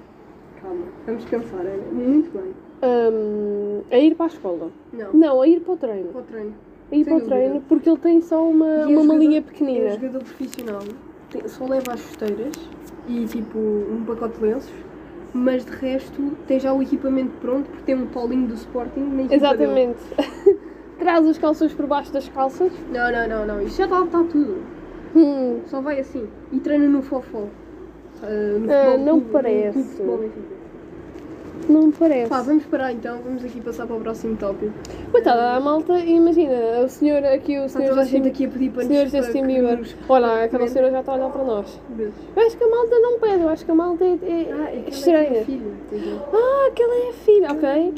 calma. 0.64 0.86
Vamos 1.06 1.24
pensar, 1.26 1.60
Ana. 1.60 1.82
Muito 1.92 2.30
bem. 2.36 2.54
Um, 2.82 3.82
a 3.90 3.98
ir 3.98 4.14
para 4.14 4.26
a 4.26 4.28
escola. 4.28 4.70
Não. 4.92 5.12
Não, 5.12 5.42
a 5.42 5.48
ir 5.48 5.60
para 5.60 5.72
o 5.74 5.76
treino. 5.76 6.08
Para 6.08 6.20
o 6.20 6.24
treino. 6.24 6.54
A 6.92 6.94
ir 6.96 7.04
Sem 7.04 7.04
para 7.04 7.14
o 7.14 7.18
dúvida. 7.20 7.36
treino 7.36 7.60
porque 7.68 7.88
ele 7.88 7.98
tem 7.98 8.20
só 8.20 8.48
uma, 8.48 8.66
E 8.66 8.70
é 8.70 8.74
uma 8.86 8.88
jogador- 8.90 9.06
malinha 9.06 9.38
É 9.38 9.42
pequenina. 9.42 9.90
jogador 9.94 10.18
profissional. 10.24 10.82
Tem- 11.30 11.48
Só 11.48 11.66
leva 11.66 11.92
as 11.94 12.00
chuteiras 12.00 12.52
e 13.08 13.24
tipo 13.26 13.58
um 13.58 14.04
pacote 14.06 14.38
de 14.38 14.44
lenços. 14.44 14.72
Mas 15.36 15.64
de 15.64 15.72
resto 15.72 16.30
tem 16.46 16.60
já 16.60 16.72
o 16.72 16.80
equipamento 16.82 17.32
pronto 17.40 17.68
porque 17.68 17.82
tem 17.84 17.96
um 17.96 18.06
Paulinho 18.06 18.46
do 18.46 18.54
Sporting 18.54 19.00
na 19.00 19.20
equipa. 19.22 19.34
Exatamente. 19.34 19.98
Traz 20.98 21.26
as 21.26 21.38
calças 21.38 21.72
por 21.72 21.86
baixo 21.86 22.12
das 22.12 22.28
calças. 22.28 22.70
Não, 22.92 23.10
não, 23.10 23.28
não, 23.28 23.46
não. 23.46 23.62
Isto 23.62 23.78
já 23.78 23.84
está 23.84 24.00
está 24.04 24.22
tudo. 24.22 24.58
Hum, 25.16 25.60
Só 25.66 25.80
vai 25.80 25.98
assim. 25.98 26.28
E 26.52 26.60
treina 26.60 26.86
no 26.86 27.02
Fofó. 27.02 27.46
Ah, 28.22 28.26
no 28.58 28.72
Ah, 28.72 28.96
não 28.98 29.16
no 29.16 29.22
parece. 29.22 29.82
futebol 29.82 30.20
não 31.68 31.86
me 31.86 31.92
parece. 31.92 32.28
Pá, 32.28 32.42
vamos 32.42 32.64
parar 32.66 32.92
então. 32.92 33.18
Vamos 33.24 33.42
aqui 33.44 33.58
passar 33.60 33.86
para 33.86 33.96
o 33.96 34.00
próximo 34.00 34.36
tópico. 34.36 34.72
Coitada, 35.10 35.52
a 35.52 35.60
malta, 35.60 35.98
imagina, 35.98 36.80
o 36.84 36.88
senhor 36.88 37.24
aqui, 37.24 37.58
o 37.58 37.68
senhor 37.70 37.94
Justin, 37.94 38.10
gente 38.10 38.28
aqui 38.28 38.44
a 38.44 38.48
pedir 38.48 38.70
para 38.70 38.82
senhor 38.84 39.06
Justin 39.06 39.46
Bieber. 39.46 39.80
Olha, 40.08 40.44
aquela 40.44 40.68
senhora 40.68 40.90
já 40.90 41.00
está 41.00 41.12
a 41.12 41.14
olhar 41.14 41.30
para 41.30 41.44
nós. 41.44 41.80
Vezes. 41.96 42.12
Eu 42.36 42.42
acho 42.46 42.58
que 42.58 42.64
a 42.64 42.68
malta 42.68 42.98
não 42.98 43.18
pede, 43.18 43.42
eu 43.42 43.48
acho 43.48 43.64
que 43.64 43.70
a 43.70 43.74
malta 43.74 44.04
é, 44.04 44.08
é- 44.08 44.52
Ah, 44.52 44.70
é 44.70 44.76
é 44.76 44.88
estranha. 44.90 45.44
filho, 45.44 45.72
entendeu? 45.90 46.20
Ah, 46.32 46.68
aquela 46.68 46.94
é 46.94 47.08
a 47.08 47.12
filha, 47.14 47.48
ok. 47.52 47.94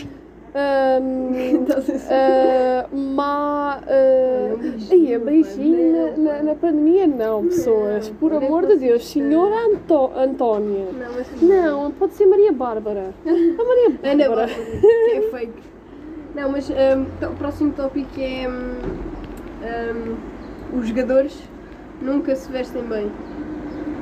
Ser- 1.82 2.02
ah, 2.10 2.86
má. 2.92 3.80
Uh, 3.86 5.16
um 5.16 5.24
beijinho, 5.24 5.92
não, 5.92 6.16
na, 6.24 6.32
na, 6.34 6.42
na 6.42 6.54
pandemia, 6.54 7.06
não, 7.06 7.44
pessoas. 7.46 8.08
Por 8.20 8.32
olha 8.32 8.46
amor 8.46 8.66
de 8.66 8.76
Deus, 8.76 9.06
senhora 9.06 9.54
Anto 9.66 10.10
Antónia. 10.16 10.86
Não, 11.42 11.82
Não, 11.84 11.90
pode 11.92 12.14
ser 12.14 12.26
Maria 12.26 12.52
Bárbara. 12.52 13.12
A 13.24 13.64
Maria 13.64 13.90
Bárbara. 14.28 14.50
É 14.50 15.20
fake. 15.30 15.62
Não, 16.34 16.50
mas 16.50 16.68
tó- 17.20 17.28
o 17.28 17.34
próximo 17.36 17.72
tópico 17.72 18.10
é. 18.18 18.48
hum, 18.48 20.16
os 20.78 20.88
jogadores 20.88 21.38
nunca 22.02 22.34
se 22.36 22.50
vestem 22.50 22.82
bem. 22.82 23.10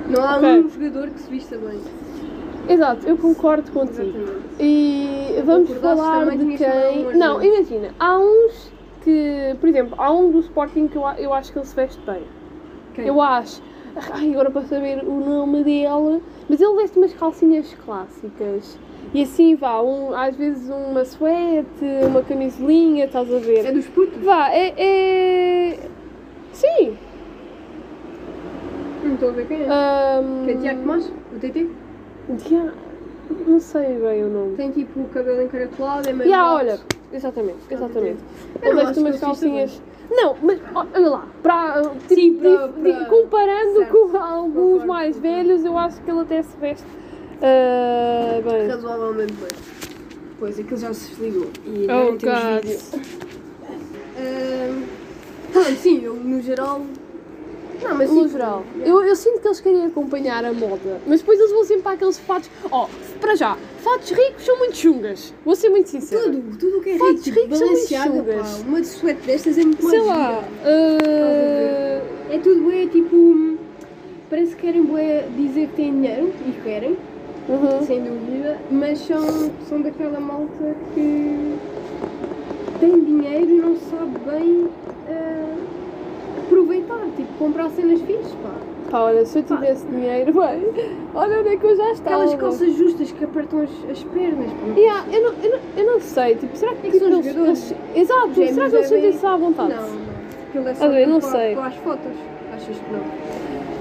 Não 0.08 0.22
há 0.22 0.36
Ok. 0.36 0.60
um 0.60 0.68
jogador 0.68 1.08
que 1.10 1.20
se 1.20 1.30
vista 1.30 1.56
bem. 1.56 1.78
Exato, 2.68 3.06
eu 3.06 3.16
concordo 3.16 3.70
contigo. 3.70 4.02
Exatamente. 4.02 4.44
E 4.60 5.42
vamos 5.44 5.70
falar 5.78 6.30
de 6.30 6.56
quem. 6.56 7.06
um 7.06 7.18
Não, 7.18 7.42
imagina, 7.42 7.90
há 7.98 8.18
uns 8.18 8.72
que, 9.02 9.54
por 9.60 9.68
exemplo, 9.68 9.94
há 9.98 10.10
um 10.10 10.30
do 10.30 10.40
Sporting 10.40 10.88
que 10.88 10.96
eu, 10.96 11.02
eu 11.18 11.34
acho 11.34 11.52
que 11.52 11.58
ele 11.58 11.66
se 11.66 11.76
veste 11.76 12.00
bem. 12.06 12.22
Quem? 12.94 13.06
Eu 13.06 13.20
acho. 13.20 13.62
Ai, 14.10 14.32
agora 14.32 14.50
para 14.50 14.62
saber 14.62 15.04
o 15.04 15.20
nome 15.20 15.62
dele. 15.62 16.22
Mas 16.48 16.60
ele 16.60 16.74
veste 16.74 16.98
umas 16.98 17.12
calcinhas 17.14 17.74
clássicas. 17.84 18.78
E 19.12 19.22
assim 19.22 19.54
vá, 19.54 19.80
um, 19.80 20.12
às 20.14 20.34
vezes 20.34 20.68
uma 20.68 21.04
suéte, 21.04 21.84
uma 22.06 22.22
camisolinha, 22.22 23.04
estás 23.04 23.32
a 23.32 23.38
ver? 23.38 23.66
É 23.66 23.72
dos 23.72 23.86
putos? 23.86 24.22
Vá, 24.24 24.50
é. 24.50 24.74
é... 24.76 25.78
Sim. 26.52 26.96
Não 29.04 29.14
estou 29.14 29.28
a 29.28 29.32
ver 29.32 29.46
quem 29.46 29.62
é. 29.62 29.66
ahm, 29.68 30.44
Que 30.44 30.50
é 30.50 30.56
Tiago 30.56 30.80
Tomás? 30.80 31.12
O 31.34 31.38
TT? 31.38 31.83
Dia- 32.28 32.72
Não 33.46 33.58
sei 33.60 33.96
bem 33.98 34.24
o 34.24 34.28
nome. 34.28 34.56
Tem 34.56 34.70
tipo 34.70 35.00
o 35.00 35.08
cabelo 35.08 35.42
encaracolado, 35.42 36.08
é 36.08 36.12
meio. 36.12 36.30
Ya, 36.30 36.40
alto. 36.40 36.56
olha, 36.60 36.80
exatamente, 37.12 37.58
exatamente. 37.70 38.18
Eu 38.62 38.74
veste 38.74 38.90
acho 38.90 39.00
umas 39.00 39.20
calcinhas. 39.20 39.82
Não, 40.10 40.36
mas 40.42 40.60
olha 40.74 41.08
lá, 41.08 41.26
para, 41.42 41.82
tipo, 42.06 42.14
Sim, 42.14 42.34
para- 42.38 42.68
para- 42.68 43.04
comparando 43.06 43.78
certo. 43.78 43.90
com 44.10 44.16
alguns 44.18 44.54
Concordo, 44.54 44.86
mais 44.86 45.18
velhos, 45.18 45.64
eu 45.64 45.78
acho 45.78 46.00
que 46.02 46.10
ele 46.10 46.20
até 46.20 46.42
se 46.42 46.56
veste 46.58 46.84
ah, 47.42 48.40
bem. 48.42 48.68
Razoavelmente 48.68 49.32
bem. 49.32 49.48
Pois, 50.38 50.58
aquilo 50.60 50.76
já 50.76 50.92
se 50.92 51.08
desligou. 51.14 51.48
E 51.64 51.86
Oh, 51.90 52.10
não 52.10 52.18
temos 52.18 52.38
vídeo. 52.62 52.78
Ah, 55.56 55.74
sim, 55.76 56.02
eu 56.02 56.14
no 56.14 56.42
geral. 56.42 56.82
Não, 57.82 57.94
mas 57.94 58.10
No 58.10 58.22
sim, 58.22 58.28
geral, 58.30 58.64
eu, 58.84 59.02
eu 59.04 59.16
sinto 59.16 59.40
que 59.40 59.48
eles 59.48 59.60
querem 59.60 59.84
acompanhar 59.86 60.44
a 60.44 60.52
moda, 60.52 61.00
mas 61.06 61.20
depois 61.20 61.38
eles 61.38 61.52
vão 61.52 61.64
sempre 61.64 61.82
para 61.82 61.92
aqueles 61.92 62.18
fatos. 62.18 62.50
Ó, 62.70 62.88
para 63.20 63.34
já, 63.34 63.56
fatos 63.78 64.10
ricos 64.10 64.44
são 64.44 64.58
muito 64.58 64.76
chungas, 64.76 65.34
vou 65.44 65.54
ser 65.56 65.68
muito 65.70 65.88
sincera. 65.90 66.22
Tudo, 66.24 66.58
tudo 66.58 66.78
o 66.78 66.82
que 66.82 66.90
é 66.90 66.92
rico, 66.94 67.06
Fatos 67.06 67.24
tipo, 67.24 67.40
ricos 67.40 67.58
são 67.58 67.66
muito 67.68 67.88
Balenciaga, 67.90 68.22
pá, 68.22 68.44
chungas. 68.44 68.60
uma 68.62 68.80
de 68.80 68.86
suéte 68.86 69.20
destas 69.26 69.58
é 69.58 69.62
muito 69.64 69.84
mais 69.84 69.96
Sei 69.96 70.06
lá, 70.08 70.44
ah, 70.64 72.02
É 72.30 72.38
tudo 72.38 72.70
é 72.72 72.86
tipo. 72.86 73.58
Parece 74.30 74.56
que 74.56 74.62
querem 74.62 74.82
bué 74.84 75.24
dizer 75.36 75.68
que 75.68 75.76
têm 75.76 75.92
dinheiro, 75.92 76.32
e 76.46 76.52
querem, 76.64 76.96
uhum. 77.48 77.86
sem 77.86 78.02
dúvida, 78.02 78.58
mas 78.70 78.98
são, 79.00 79.50
são 79.68 79.80
daquela 79.82 80.18
malta 80.18 80.74
que 80.94 81.54
tem 82.80 83.00
dinheiro 83.04 83.50
e 83.50 83.58
não 83.60 83.76
sabe 83.76 84.18
bem 84.28 84.68
ah, 85.08 85.33
aproveitar, 86.58 87.00
tipo, 87.16 87.32
comprar 87.38 87.68
cenas 87.70 88.00
fixes, 88.02 88.32
pá. 88.42 88.50
Pá, 88.90 89.00
olha, 89.00 89.26
se 89.26 89.38
eu 89.38 89.42
tivesse 89.42 89.84
dinheiro, 89.86 90.32
bem, 90.32 90.68
olha 91.14 91.40
onde 91.40 91.48
é 91.48 91.56
que 91.56 91.64
eu 91.66 91.76
já 91.76 91.90
estava. 91.92 92.16
Aquelas 92.22 92.40
calças 92.40 92.74
justas 92.74 93.10
que 93.10 93.24
apertam 93.24 93.62
as, 93.62 93.70
as 93.90 94.04
pernas, 94.04 94.50
pá. 94.52 94.78
Yeah, 94.78 95.04
eu, 95.12 95.22
não, 95.22 95.32
eu, 95.42 95.50
não, 95.50 95.58
eu 95.76 95.86
não 95.94 96.00
sei, 96.00 96.36
tipo, 96.36 96.56
será 96.56 96.74
que, 96.74 96.86
É 96.86 96.90
que 96.90 96.98
são 96.98 97.08
eles, 97.08 97.26
jogadores. 97.26 97.70
eles- 97.72 97.82
Exato, 97.96 98.34
será 98.34 98.70
que 98.70 98.76
eles 98.76 98.88
sentem-se 98.88 99.26
à 99.26 99.36
vontade? 99.36 99.74
Não, 99.74 99.82
não. 99.82 100.04
Aquilo 100.48 100.68
é 100.68 100.74
só 100.74 100.88
não 101.08 101.20
sei. 101.20 101.54
para 101.56 101.66
as 101.66 101.74
fotos. 101.76 102.12
Achas 102.54 102.76
que 102.76 102.92
não? 102.92 103.00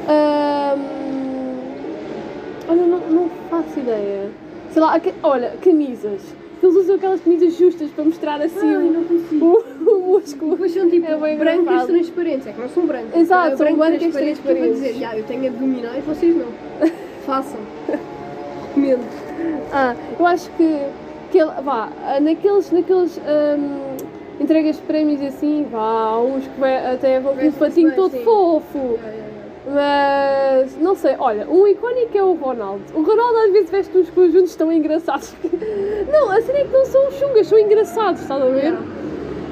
Ahm, 0.10 0.80
olha, 2.70 2.88
não, 2.88 3.00
não 3.10 3.30
faço 3.50 3.80
ideia. 3.80 4.32
Sei 4.72 4.82
lá, 4.82 5.00
olha, 5.22 5.54
camisas. 5.62 6.22
Eles 6.64 6.76
usam 6.76 6.96
aquelas 6.96 7.20
camisas 7.22 7.56
justas 7.58 7.90
para 7.92 8.06
mostrar 8.06 8.42
assim 8.42 8.74
Ai, 8.76 8.90
não 8.90 9.04
consigo. 9.04 9.46
o 9.46 9.64
músculo. 10.04 10.52
Depois 10.52 10.72
são 10.74 10.90
tipo 10.90 11.06
É 11.12 11.16
bem 11.18 11.38
brancas 11.38 11.62
engraçado. 11.62 11.88
transparentes, 11.88 12.48
é 12.48 12.52
que 12.52 12.62
não 12.62 12.70
são 12.70 12.86
brancas. 12.86 13.16
Exato, 13.16 13.48
É 13.48 13.50
são 13.58 13.66
branco 13.66 13.78
brancas 13.80 14.00
transparente 14.00 14.40
que 14.42 14.48
é 14.50 14.54
para 14.54 14.62
transparentes. 14.66 14.94
dizer, 14.94 15.02
"Ya, 15.02 15.18
eu 15.18 15.24
tenho 15.24 15.48
abdominais, 15.48 16.04
vocês 16.06 16.36
não. 16.36 16.48
Façam. 17.26 17.60
Recomendo. 18.68 19.04
Ah, 19.72 19.96
eu 20.20 20.26
acho 20.28 20.50
que, 20.52 20.80
que 21.32 21.44
vá, 21.44 21.90
ah, 22.06 22.20
naqueles, 22.20 22.72
naqueles 22.72 23.20
ahm, 23.26 23.96
entregas 24.40 24.76
de 24.78 24.82
prémios 24.84 25.22
e 25.22 25.28
assim, 25.28 25.66
vá, 25.72 25.80
há 25.80 26.20
uns 26.22 26.46
que 26.48 26.60
vai- 26.60 26.94
até 26.94 27.20
vão 27.20 27.36
com 27.36 27.46
um 27.48 27.52
fatinho 27.52 27.88
bem, 27.90 27.96
todo 27.96 28.12
sim. 28.12 28.24
fofo. 28.24 29.00
Ya, 29.04 29.10
ya. 29.10 29.24
Mas 29.66 30.78
não 30.82 30.94
sei, 30.94 31.16
olha, 31.18 31.48
um 31.50 31.66
icónico 31.68 32.18
é 32.18 32.22
o 32.24 32.34
Ronaldo. 32.34 32.82
O 32.94 33.02
Ronaldo 33.02 33.38
às 33.40 33.52
vezes 33.54 33.70
veste 33.70 33.98
uns 33.98 34.10
conjuntos 34.10 34.54
tão 34.56 34.72
engraçados. 34.72 35.34
Não, 36.12 36.30
a 36.30 36.42
cena 36.42 36.60
é 36.60 36.64
que 36.66 36.74
não 36.74 36.86
são 36.86 37.10
chungas, 37.12 37.48
são 37.48 37.58
engraçados, 37.58 38.22
estás 38.22 38.42
a 38.42 38.46
ver? 38.46 38.74
Ya. 38.74 38.78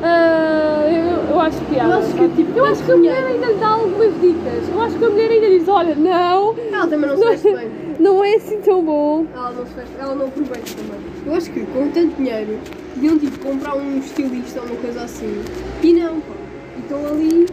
Ah, 0.04 0.84
eu, 0.88 1.32
eu 1.32 1.40
acho 1.40 1.62
piada. 1.66 1.94
Eu 1.94 2.00
acho 2.00 2.14
que, 2.14 2.30
tipo, 2.30 2.58
eu 2.58 2.66
acho 2.66 2.84
que 2.84 2.92
a 2.92 2.98
mulher 2.98 3.24
ainda 3.24 3.48
lhe 3.48 3.54
dá 3.56 3.68
algumas 3.68 4.14
dicas. 4.20 4.70
Eu 4.74 4.82
acho 4.82 4.98
que 4.98 5.06
a 5.06 5.10
mulher 5.10 5.32
ainda 5.32 5.48
diz: 5.48 5.68
olha, 5.68 5.96
não, 5.96 6.56
Ela 6.74 6.88
também 6.88 7.10
não 7.10 7.18
se 7.18 7.24
veste 7.26 7.54
bem. 7.54 7.72
não 8.00 8.24
é 8.24 8.36
assim 8.36 8.60
tão 8.62 8.84
bom. 8.84 9.26
Ela 9.34 9.52
não 9.52 9.66
se 9.66 9.74
veste, 9.74 9.94
ela 10.00 10.16
não 10.16 10.26
aproveita 10.26 10.72
também. 10.76 11.00
Eu 11.26 11.36
acho 11.36 11.52
que 11.52 11.66
com 11.68 11.88
tanto 11.90 12.16
dinheiro 12.16 12.60
deviam 12.96 13.20
tipo 13.20 13.40
comprar 13.46 13.76
um 13.76 14.00
estilista 14.00 14.60
ou 14.60 14.66
uma 14.66 14.76
coisa 14.78 15.02
assim. 15.04 15.44
E 15.84 15.94
não, 15.94 16.16
pá. 16.22 16.34
E 16.78 16.80
estão 16.82 17.06
ali. 17.06 17.48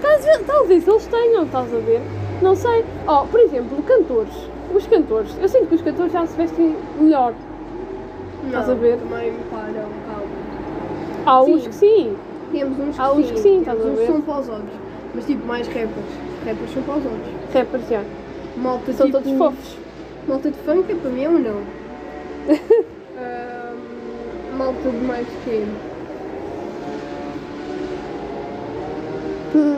Talvez, 0.00 0.40
talvez 0.46 0.86
eles 0.86 1.06
tenham, 1.06 1.44
estás 1.44 1.74
a 1.74 1.78
ver? 1.78 2.00
Não 2.40 2.54
sei. 2.54 2.84
Oh, 3.08 3.26
por 3.26 3.40
exemplo, 3.40 3.82
cantores. 3.82 4.34
Os 4.72 4.86
cantores. 4.86 5.34
Eu 5.40 5.48
sinto 5.48 5.66
que 5.66 5.74
os 5.74 5.82
cantores 5.82 6.12
já 6.12 6.24
se 6.24 6.36
vestem 6.36 6.76
melhor. 7.00 7.34
Não, 8.42 8.48
Estás 8.48 8.70
a 8.70 8.74
ver? 8.74 8.98
Também, 8.98 9.32
pá, 9.50 9.68
não. 9.74 10.07
Há 11.28 11.44
Sim. 11.44 11.54
uns 11.56 11.66
que 11.66 11.74
sim. 11.74 12.16
Temos 12.50 12.78
uns 12.78 12.96
que 12.96 13.02
Há 13.02 13.12
uns 13.12 13.26
sim, 13.26 13.32
que 13.34 13.40
sim, 13.40 13.58
estás 13.58 13.78
temos 13.78 13.86
a 13.86 13.92
uns 13.92 13.98
ver? 13.98 14.06
são 14.06 14.20
para 14.22 14.40
os 14.40 14.48
olhos. 14.48 14.64
Mas 15.14 15.26
tipo, 15.26 15.46
mais 15.46 15.66
rappers. 15.66 15.92
Rappers 16.46 16.70
são 16.72 16.82
para 16.82 16.94
os 16.96 17.04
olhos. 17.04 17.52
Rappers 17.52 17.88
já. 17.90 18.02
Malta 18.56 18.92
São 18.94 19.06
tipo. 19.06 19.18
todos 19.18 19.38
fofos. 19.38 19.76
Malta 20.26 20.50
de 20.50 20.56
funk 20.58 20.90
é 20.90 20.94
para 20.94 21.10
mim 21.10 21.24
é 21.24 21.28
um 21.28 21.38
não. 21.38 21.60
Ahm, 23.18 24.56
malta 24.56 24.88
de 24.88 25.06
mais 25.06 25.26
que 25.44 25.66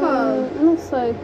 Pá. 0.01 0.35
Hum, 0.61 0.65
não 0.65 0.79
sei. 0.79 1.15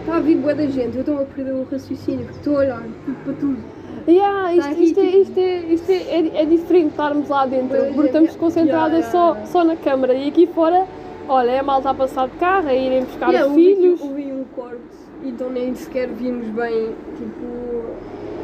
Está 0.00 0.16
a 0.16 0.20
vir 0.20 0.36
boa 0.36 0.54
da 0.54 0.66
gente, 0.66 0.94
eu 0.94 1.00
estou 1.00 1.20
a 1.20 1.24
perder 1.24 1.52
o 1.52 1.64
raciocínio, 1.64 2.24
porque 2.24 2.38
estou 2.38 2.56
a 2.56 2.60
olhar 2.60 2.82
tudo 3.04 3.16
para 3.24 3.32
tudo. 3.34 3.75
Yeah, 4.08 4.54
isto, 4.54 4.66
Tá 4.66 4.70
aqui, 4.72 4.84
isto, 4.84 5.00
é, 5.00 5.06
tipo- 5.06 5.18
isto, 5.18 5.38
é, 5.40 5.58
isto 5.58 5.90
é, 5.90 5.94
é, 5.94 6.42
é 6.42 6.44
diferente 6.44 6.90
estarmos 6.90 7.28
lá 7.28 7.44
dentro, 7.46 7.76
Pois, 7.76 7.86
porque 7.86 8.02
é, 8.02 8.06
estamos 8.06 8.36
concentradas 8.36 9.04
só, 9.06 9.36
só 9.46 9.64
na 9.64 9.76
câmara 9.76 10.14
e 10.14 10.28
aqui 10.28 10.46
fora, 10.46 10.86
olha, 11.28 11.50
é 11.50 11.58
a 11.58 11.62
malta 11.62 11.90
a 11.90 11.94
passar 11.94 12.28
de 12.28 12.36
carro, 12.36 12.68
a 12.68 12.74
irem 12.74 13.04
buscar 13.04 13.30
Yeah, 13.30 13.48
os 13.48 13.54
filhos. 13.54 14.00
Ouvi 14.00 14.32
um 14.32 14.44
corte, 14.54 14.80
então 15.24 15.50
nem 15.50 15.74
sequer 15.74 16.08
vimos 16.08 16.46
bem, 16.48 16.94
tipo. 17.16 17.84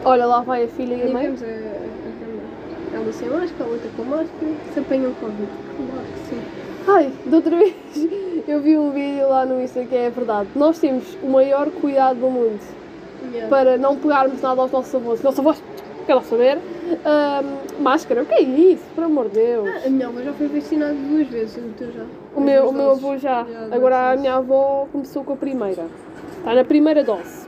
Olha, 0.05 0.27
lá 0.27 0.41
vai 0.41 0.65
a 0.65 0.69
filha 0.69 0.95
e 0.95 1.03
a 1.03 1.13
mãe. 1.13 1.23
vemos 1.27 1.43
a, 1.43 1.47
a, 1.47 1.49
a 1.49 3.01
Ela 3.01 3.13
sem 3.13 3.31
máscara, 3.31 3.65
a 3.65 3.73
outra 3.73 3.91
com 3.97 4.03
máscara, 4.03 4.53
se 4.75 4.81
apanham 4.81 5.13
Covid. 5.15 5.49
Claro 5.77 6.07
que 6.13 6.29
sim. 6.29 6.43
Ai, 6.89 7.13
de 7.25 7.35
outra 7.37 7.55
vez 7.57 7.75
eu 8.49 8.61
vi 8.61 8.77
um 8.77 8.91
vídeo 8.91 9.29
lá 9.29 9.47
no 9.47 9.63
Insta 9.63 9.85
que 9.85 9.95
é 9.95 10.11
verdade. 10.11 10.49
Nós 10.57 10.81
temos 10.81 11.17
o 11.23 11.29
maior 11.29 11.71
cuidado 11.71 12.19
do 12.19 12.29
mundo 12.29 12.59
Yeah. 13.33 13.49
para 13.49 13.77
não 13.79 13.97
pegarmos 13.97 14.41
nada 14.41 14.61
aos 14.61 14.71
nossos 14.71 14.95
avós. 14.95 15.23
Nossos 15.23 15.39
avós, 15.41 15.63
quero 16.07 16.23
saber. 16.23 16.59
Máscara, 17.79 18.23
o 18.23 18.27
que 18.27 18.35
é 18.35 18.43
isso? 18.43 18.85
Por 18.95 19.05
amor 19.05 19.29
de 19.29 19.35
Deus. 19.41 19.69
Ah, 19.69 19.87
a 19.87 19.91
minha 19.91 20.09
avó 20.09 20.21
já 20.23 20.33
foi 20.33 20.49
vacinada 20.49 20.95
duas 20.95 21.27
vezes, 21.29 21.57
o 21.57 21.69
teu 21.77 21.91
já. 21.93 22.05
O 22.35 22.41
meu, 22.41 22.69
o 22.69 22.73
meu 22.73 22.91
avô 22.93 23.17
já. 23.17 23.47
Agora 23.71 24.13
a 24.13 24.17
minha 24.17 24.35
avó 24.35 24.87
começou 24.93 25.25
com 25.25 25.33
a 25.33 25.37
primeira. 25.37 25.87
Está 26.39 26.55
na 26.55 26.65
primeira 26.65 27.03
dose. 27.05 27.47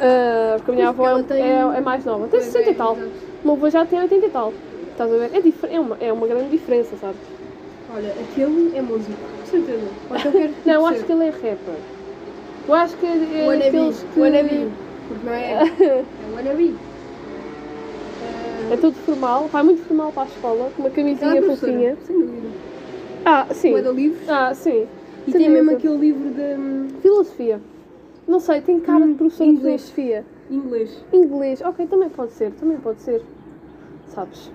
Ah, 0.00 0.54
porque 0.56 0.70
a 0.70 0.74
minha 0.74 0.88
avó 0.90 1.18
é, 1.18 1.22
tem- 1.22 1.42
é 1.42 1.80
mais 1.80 2.04
nova. 2.04 2.20
Tem 2.28 2.40
Pois 2.40 2.44
60 2.44 2.68
é, 2.70 2.72
e 2.72 2.74
tal. 2.74 2.94
O 2.94 3.46
meu 3.46 3.54
avô 3.54 3.70
já 3.70 3.84
tem 3.84 3.98
80 4.00 4.26
e 4.26 4.30
tal. 4.30 4.52
Estás 4.90 5.12
a 5.12 5.16
ver? 5.16 5.30
É, 5.32 5.74
é, 5.74 5.80
uma, 5.80 5.96
é 6.00 6.12
uma 6.12 6.26
grande 6.26 6.50
diferença, 6.50 6.96
sabe? 7.00 7.14
Olha, 7.94 8.12
aquele 8.20 8.76
é 8.76 8.82
músico, 8.82 9.12
com 9.40 9.46
certeza. 9.46 9.88
Então 10.10 10.52
Não, 10.66 10.86
acho 10.86 11.04
que 11.04 11.12
ele 11.12 11.24
é 11.24 11.30
rapper. 11.30 11.74
Eu 12.68 12.74
acho 12.74 12.96
que 12.98 13.06
é 13.06 13.46
Wannabe, 13.46 13.68
aqueles 13.68 14.02
que... 14.12 14.20
wannabe. 14.20 14.70
Porque 15.08 15.26
não 15.26 15.32
é. 15.32 15.62
É 16.04 16.36
wannabe. 16.36 16.76
É 18.70 18.76
tudo 18.76 18.94
formal, 19.06 19.46
vai 19.48 19.62
muito 19.62 19.82
formal 19.84 20.12
para 20.12 20.24
a 20.24 20.26
escola, 20.26 20.70
com 20.76 20.82
uma 20.82 20.88
é 20.88 20.92
camisinha 20.92 21.42
fofinha. 21.42 21.96
Sem 22.04 22.20
dúvida. 22.20 22.48
Ah, 23.24 23.46
sim. 23.50 23.70
Guarda 23.70 23.90
livros. 23.90 24.28
Ah, 24.28 24.52
sim. 24.54 24.86
E 25.26 25.30
Certeza. 25.32 25.38
tem 25.38 25.48
mesmo 25.50 25.70
aquele 25.70 25.96
livro 25.96 26.28
de 26.30 26.60
hum, 26.60 26.88
Filosofia. 27.00 27.60
Não 28.26 28.38
sei, 28.40 28.60
tem 28.60 28.78
cara 28.80 29.06
de 29.06 29.12
Hum, 29.12 29.16
professor 29.16 29.44
de 29.44 29.50
inglês. 29.50 29.88
filosofia. 29.90 30.24
inglês. 30.50 31.04
Inglês, 31.12 31.62
ok, 31.62 31.86
também 31.86 32.10
pode 32.10 32.32
ser, 32.32 32.50
também 32.52 32.76
pode 32.76 33.00
ser. 33.00 33.22
Sabes? 34.08 34.50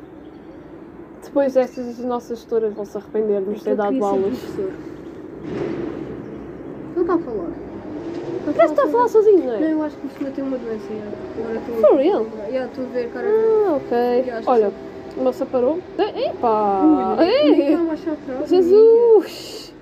Depois 1.24 1.56
destas 1.56 1.88
as 1.88 2.06
nossas 2.06 2.38
gestoras 2.38 2.72
vão 2.74 2.86
se 2.86 2.96
arrepender 2.98 3.42
de 3.42 3.50
nos 3.50 3.64
ter 3.64 3.72
Eu 3.72 3.76
dado 3.78 4.04
aulas. 4.06 4.38
professor. 4.38 4.72
Ele 6.96 7.02
está 7.02 7.14
a 7.16 7.18
falar. 7.18 7.73
Parece 8.46 8.60
que 8.74 8.80
está 8.80 8.84
a 8.84 8.88
falar 8.90 9.08
sozinho, 9.08 9.38
não 9.40 9.60
Não, 9.60 9.68
é? 9.68 9.74
eu 9.74 9.84
acho 9.84 9.96
que 9.98 10.08
isso 10.08 10.32
tem 10.34 10.44
uma 10.44 10.58
doença. 10.58 10.86
Agora 11.40 11.60
estou. 11.60 11.76
For 11.76 11.98
real? 11.98 12.26
Já 12.52 12.66
estou 12.66 12.84
a 12.84 12.88
ver 12.90 13.10
cara. 13.10 13.28
Ah, 13.28 13.78
ok. 13.78 14.24
Que 14.24 14.50
Olha, 14.50 14.72
a 15.18 15.24
moça 15.24 15.46
parou. 15.46 15.80
Eh! 15.98 16.32
Ui, 17.20 17.26
Ei! 17.26 17.74
atrás. 17.76 18.50
Jesus! 18.50 19.74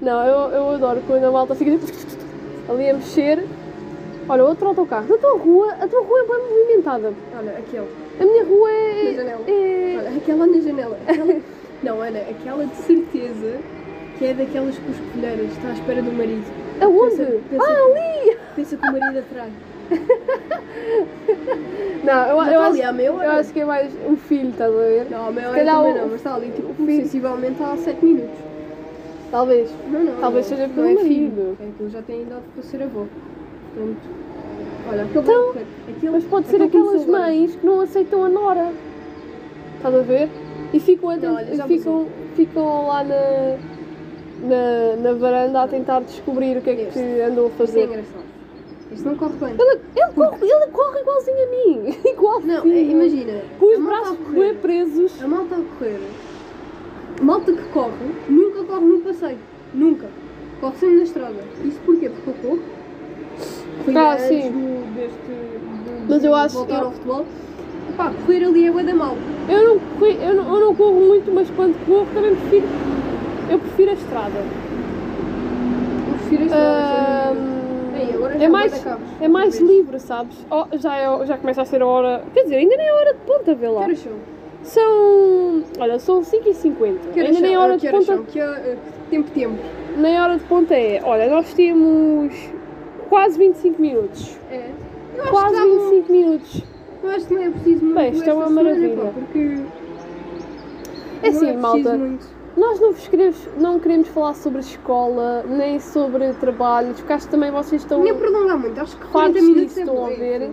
Não, 0.00 0.24
eu, 0.24 0.50
eu 0.50 0.70
adoro 0.70 1.00
quando 1.06 1.24
a 1.24 1.30
malta 1.30 1.54
fica 1.54 1.70
tipo, 1.76 1.86
ali 2.68 2.90
a 2.90 2.94
mexer. 2.94 3.44
Olha, 4.28 4.44
outro 4.44 4.68
autocarro. 4.68 5.06
Na 5.08 5.18
tua 5.18 5.36
rua, 5.36 5.72
a 5.80 5.86
tua 5.86 6.02
rua 6.02 6.18
é 6.20 6.24
bem 6.24 6.38
movimentada. 6.48 7.12
Olha, 7.38 7.50
aquele. 7.58 7.88
A 8.20 8.24
minha 8.24 8.44
rua 8.44 8.68
Na 8.70 8.76
é. 8.78 9.14
janela. 9.14 9.40
é... 9.48 9.96
Olha, 9.98 10.16
aquela 10.16 10.46
na 10.46 10.60
janela. 10.60 10.98
Aquela... 11.06 11.40
Não, 11.82 12.00
Ana, 12.00 12.20
aquela 12.20 12.64
de 12.64 12.76
certeza 12.76 13.58
que 14.18 14.24
é 14.26 14.34
daquelas 14.34 14.76
coscolheiras. 14.78 15.50
Está 15.52 15.68
à 15.68 15.72
espera 15.72 16.02
do 16.02 16.12
marido. 16.12 16.61
Aonde? 16.84 17.16
Pensa- 17.16 17.38
pensa- 17.50 17.64
Ah, 17.64 17.84
ali! 17.84 18.36
Pensa 18.56 18.76
que 18.76 18.88
o 18.88 18.92
marido 18.92 19.18
atrai. 19.18 19.50
Não, 22.04 22.22
eu, 22.26 22.52
eu, 22.52 22.62
acho, 22.62 22.82
ali 22.82 23.04
eu 23.04 23.20
acho 23.20 23.52
que 23.52 23.60
é 23.60 23.64
mais 23.64 23.92
um 24.08 24.16
filho, 24.16 24.50
estás 24.50 24.72
a 24.72 24.76
ver? 24.76 25.06
Não, 25.10 25.28
a 25.28 25.30
meia 25.30 25.46
Se 25.52 25.60
hora 25.60 25.64
também 25.72 25.94
não, 25.94 26.04
mas 26.08 26.14
está 26.16 26.34
ali 26.34 26.50
tipo, 26.50 26.74
filho- 26.74 27.02
sensivelmente 27.02 27.62
há 27.62 27.76
7 27.76 28.04
minutos. 28.04 28.38
Talvez. 29.30 29.70
Não, 29.90 30.00
não. 30.04 30.16
Talvez 30.20 30.50
não, 30.50 30.56
seja 30.56 30.68
pelo 30.68 30.86
é 30.88 30.96
filho. 30.96 31.56
É 31.60 31.64
que 31.76 31.82
ele 31.82 31.90
já 31.90 32.02
tem 32.02 32.22
idade 32.22 32.42
para 32.54 32.62
ser 32.64 32.82
avô. 32.82 33.06
Portanto, 33.74 33.98
olha, 34.90 35.02
Então, 35.10 35.22
correr. 35.24 35.66
Aquele- 35.96 36.12
Mas 36.12 36.24
pode 36.24 36.46
ser 36.48 36.62
aquelas 36.62 37.06
mães 37.06 37.54
que 37.56 37.64
não 37.66 37.80
aceitam 37.80 38.24
a 38.24 38.28
nora. 38.28 38.72
Estás 39.76 39.94
a 39.94 39.98
ver? 40.02 40.28
E 40.72 40.80
ficam, 40.80 41.16
Não, 41.16 41.36
olha, 41.36 41.54
já 41.54 41.66
ficam, 41.66 42.06
ficam 42.34 42.86
lá 42.88 43.04
na, 43.04 43.14
na, 44.42 44.96
na 44.96 45.12
varanda 45.14 45.62
a 45.62 45.68
tentar 45.68 46.00
descobrir 46.00 46.56
o 46.56 46.60
que 46.62 46.70
é 46.70 46.74
que 46.76 46.82
Este. 46.82 47.00
andou 47.20 47.46
a 47.46 47.48
Isto 47.48 47.62
é 47.62 47.66
fazer. 47.66 47.84
engraçado. 47.84 48.32
Isto 48.92 49.08
não 49.08 49.16
corre 49.16 49.32
bem. 49.40 49.48
Ele, 49.58 49.80
ele, 49.96 50.12
corre, 50.14 50.36
ele 50.42 50.66
corre 50.72 51.00
igualzinho 51.00 51.36
a 51.36 51.50
mim. 51.50 51.96
Igualzinho. 52.10 52.64
Não, 52.64 52.72
é, 52.72 52.82
imagina. 52.82 53.40
Com 53.58 53.66
os 53.78 53.84
braços 53.84 54.18
correr. 54.18 54.54
presos. 54.60 55.22
A 55.22 55.28
malta 55.28 55.54
a 55.54 55.78
correr. 55.78 56.00
Malta 57.22 57.52
que 57.52 57.62
corre, 57.72 57.92
nunca 58.28 58.64
corre 58.64 58.84
no 58.84 59.00
passeio. 59.00 59.38
Nunca. 59.72 60.06
Corre 60.60 60.76
sempre 60.76 60.96
na 60.96 61.02
estrada. 61.04 61.34
Isso 61.64 61.80
porquê? 61.86 62.10
Porque 62.10 62.30
eu 62.30 62.34
corro. 62.50 62.62
Fui 63.84 63.96
Ah, 63.96 64.12
antes 64.12 64.24
sim. 64.26 64.50
do- 64.50 64.94
deste. 64.94 65.16
do- 65.16 66.06
Mas 66.08 66.24
eu 66.24 66.34
acho- 66.34 66.56
Voltar 66.58 66.80
eu- 66.80 66.84
ao 66.86 66.92
futebol. 66.92 67.26
Pá, 67.96 68.12
correr 68.26 68.44
ali 68.44 68.66
é 68.66 68.70
bué 68.70 68.82
da 68.84 68.94
mal. 68.94 69.16
Eu 69.48 69.66
não, 69.66 70.06
eu, 70.06 70.34
não, 70.34 70.54
eu 70.54 70.60
não 70.66 70.74
corro 70.74 71.00
muito, 71.00 71.32
mas 71.32 71.48
quando 71.50 71.74
corro 71.86 72.06
também 72.14 72.34
prefiro. 72.36 72.66
Eu 73.52 73.58
prefiro 73.58 73.90
a 73.90 73.94
estrada. 73.94 74.38
Eu 76.08 76.14
prefiro 76.18 76.42
a 76.42 76.46
estrada. 76.46 77.36
Ei, 77.94 78.14
agora 78.14 78.32
já 78.38 78.44
é 78.44 78.48
bué 78.48 78.48
mais, 78.48 78.86
é 79.20 79.28
mais 79.28 79.58
livre, 79.60 80.00
sabes? 80.00 80.36
Oh, 80.50 80.64
já, 80.78 80.96
é, 80.96 81.26
já 81.26 81.36
começa 81.36 81.62
a 81.62 81.64
ser 81.64 81.82
a 81.82 81.86
hora. 81.86 82.24
Quer 82.32 82.44
dizer, 82.44 82.56
ainda 82.56 82.76
nem 82.76 82.86
é 82.86 82.92
hora 82.92 83.12
de 83.12 83.20
ponta, 83.20 83.54
vê 83.54 83.66
Que 83.66 83.72
lá. 83.72 83.80
horas 83.82 84.08
são? 84.62 84.82
Ainda 85.64 85.66
Olha, 85.82 85.98
são 85.98 86.22
5h50. 86.22 86.98
Que 87.12 87.20
horas 87.20 87.36
Ainda 87.36 87.40
nem 87.40 87.52
são? 87.54 87.62
hora 87.62 87.74
Ah, 87.74 87.76
de 87.76 87.90
ponta. 87.90 88.04
são? 88.04 88.22
Que 88.24 88.40
eh, 88.40 88.76
tempo 89.10 89.30
tempo? 89.32 89.58
Nem 89.98 90.20
hora 90.20 90.38
de 90.38 90.44
ponta 90.44 90.74
é. 90.74 91.00
Olha, 91.04 91.28
nós 91.28 91.52
temos 91.52 92.34
quase 93.10 93.36
25 93.38 93.82
minutos. 93.82 94.38
É. 94.50 94.70
Eu 95.16 95.22
acho 95.24 95.30
Quase 95.32 95.54
que 95.54 95.60
dá 95.60 95.66
um- 95.66 95.90
25 95.90 96.12
minutos. 96.12 96.62
Eu 97.04 97.10
acho 97.10 97.26
que 97.26 97.34
não 97.34 97.42
é 97.42 97.50
preciso 97.50 97.84
muito 97.84 97.94
Bem, 97.96 98.12
isto 98.12 98.30
é 98.30 98.32
uma 98.32 98.46
semana, 98.48 98.62
maravilha. 98.70 98.96
pá, 98.96 99.10
porque 99.14 99.58
É 101.22 101.28
assim, 101.28 101.38
preciso 101.40 101.58
malta. 101.60 101.96
muito. 101.98 102.26
Nós 102.56 102.78
não, 102.80 102.92
vos 102.92 103.08
queremos, 103.08 103.48
não 103.58 103.78
queremos 103.78 104.08
falar 104.08 104.34
sobre 104.34 104.60
escola, 104.60 105.42
nem 105.48 105.80
sobre 105.80 106.32
trabalhos, 106.34 106.98
porque 106.98 107.12
acho 107.12 107.26
que 107.26 107.30
também 107.32 107.50
vocês 107.50 107.82
estão 107.82 108.02
Nem 108.02 108.14
prolongar 108.14 108.58
muito, 108.58 108.78
acho 108.80 108.96
que 108.96 109.06
40 109.06 109.12
fartos 109.12 109.42
minutos 109.48 109.76
é 109.78 109.80
estão 109.80 110.04
a 110.04 110.08
ver. 110.10 110.50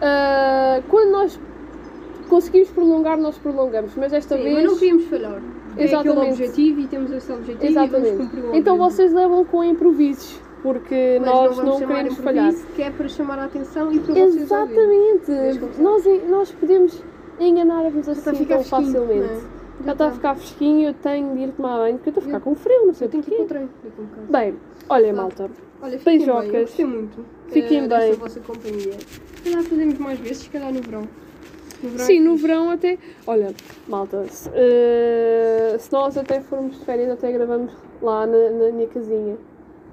Ah, 0.00 0.80
quando 0.88 1.10
nós 1.10 1.40
conseguimos 2.28 2.70
prolongar, 2.70 3.18
nós 3.18 3.36
prolongamos, 3.38 3.94
mas 3.96 4.12
desta 4.12 4.36
Sim, 4.36 4.42
vez. 4.42 4.54
mas 4.54 4.64
não 4.64 4.74
queríamos 4.78 5.04
falhar. 5.04 5.32
É 5.32 5.84
aquele 5.84 5.84
Exatamente. 5.84 6.30
objetivo 6.30 6.80
e 6.80 6.86
temos 6.86 7.10
esse 7.10 7.32
objetivo 7.32 7.64
e 7.64 7.68
Exatamente. 7.68 8.16
vamos 8.16 8.24
cumprir 8.24 8.44
o 8.44 8.54
Então 8.54 8.78
vocês 8.78 9.12
levam 9.12 9.44
com 9.44 9.64
improvisos, 9.64 10.40
porque 10.62 11.18
Mas 11.20 11.30
nós 11.30 11.56
vamos 11.56 11.70
não, 11.72 11.78
chamar 11.80 11.96
queremos 11.96 12.18
falhar. 12.18 12.54
Que 12.74 12.82
é 12.82 12.90
para 12.90 13.08
chamar 13.08 13.38
a 13.38 13.44
atenção 13.44 13.92
e 13.92 13.98
para 13.98 14.14
vocês. 14.14 14.36
Exatamente! 14.36 15.58
Como 15.60 15.82
Nós, 15.82 16.04
nós 16.28 16.52
podemos 16.52 17.02
enganar-vos 17.38 18.08
assim 18.08 18.44
tão 18.44 18.64
facilmente. 18.64 19.44
Já 19.84 19.92
está 19.92 20.06
a 20.08 20.10
ficar 20.12 20.34
fresquinho, 20.36 20.88
eu 20.88 20.94
tenho 20.94 21.34
de 21.34 21.42
ir 21.42 21.52
tomar 21.52 21.78
banho, 21.78 21.96
porque 21.98 22.08
eu 22.08 22.12
estou 22.12 22.22
a 22.22 22.26
ficar 22.26 22.38
Eu- 22.38 22.40
com 22.42 22.54
frio, 22.54 22.86
não 22.86 22.94
sei 22.94 23.08
tenho 23.08 23.22
que 23.22 23.30
ir 23.34 23.34
o 23.34 23.42
a 23.42 23.44
um 23.44 23.46
bocado. 24.06 24.26
Bem, 24.30 24.54
olha 24.88 25.06
Tá. 25.08 25.12
malta, 25.22 25.50
Olha, 25.82 25.98
fiquem 25.98 26.18
bem, 26.18 26.26
eu 26.28 26.34
Beijocas. 26.34 26.60
gostei 26.62 26.84
muito 26.86 27.24
Fiquem 27.48 27.84
eh, 27.84 27.88
bem. 27.88 28.12
vossa 28.14 28.40
companhia. 28.40 28.92
Se 28.92 29.42
calhar 29.44 29.62
fazemos 29.62 29.98
mais 29.98 30.18
vezes, 30.18 30.38
se 30.38 30.48
calhar 30.50 30.72
no 30.72 30.80
verão. 30.80 31.02
No 31.82 31.90
verão 31.90 32.06
Sim, 32.06 32.18
é 32.18 32.20
no 32.22 32.36
verão 32.36 32.70
até. 32.70 32.98
Olha, 33.26 33.54
malta, 33.86 34.24
se, 34.30 34.48
eh, 34.54 35.76
se 35.78 35.92
nós 35.92 36.16
até 36.16 36.40
formos 36.40 36.78
de 36.78 36.84
férias, 36.84 37.10
até 37.10 37.30
gravamos 37.30 37.72
lá 38.00 38.26
na, 38.26 38.50
na 38.50 38.72
minha 38.72 38.88
casinha. 38.88 39.36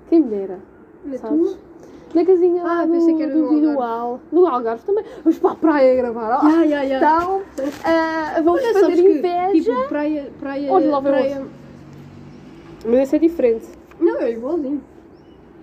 Quem 0.10 0.21
me 0.21 0.27
dera, 0.30 0.60
Na 1.04 1.17
sabes? 1.17 1.38
tua? 1.51 1.58
Na 2.13 2.26
casinha 2.26 2.62
Ah, 2.65 2.86
do, 2.86 2.91
pensei 2.91 3.15
que 3.15 3.24
era 3.24 3.32
do 3.34 3.39
no 3.39 3.45
Algarve. 3.47 3.65
Visual. 3.67 4.19
No 4.32 4.47
Algarve 4.47 4.84
também. 4.86 5.06
Vamos 5.24 5.39
para 5.39 5.52
a 5.52 5.56
praia 5.56 5.95
gravar. 5.95 6.43
Ya, 6.45 6.63
ya, 6.65 6.82
ya. 6.84 6.97
Então, 6.97 7.41
eh, 7.58 8.41
vamos 8.41 8.62
Olha, 8.62 8.74
fazer 8.74 8.80
sabes 8.82 9.02
que, 9.02 9.08
inveja. 9.10 9.52
tipo, 9.76 9.88
praia, 9.88 10.32
praia, 10.39 10.71
Olha 10.74 10.89
lá, 10.89 11.02
praia... 11.02 11.41
Mas 12.86 13.00
esse 13.02 13.15
é 13.15 13.19
diferente. 13.19 13.67
Não, 14.00 14.17
é 14.17 14.32
igualzinho. 14.32 14.82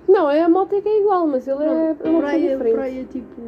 Não, 0.09 0.31
é 0.31 0.41
a 0.43 0.49
moto 0.49 0.75
é 0.75 0.81
que 0.81 0.89
é 0.89 1.01
igual, 1.01 1.27
mas 1.27 1.47
ele 1.47 1.63
é, 1.65 1.95
Pronto, 1.95 2.07
é 2.07 2.11
uma 2.11 2.21
praia, 2.21 2.49
diferente. 2.53 2.75
praia, 2.75 3.05
tipo, 3.05 3.43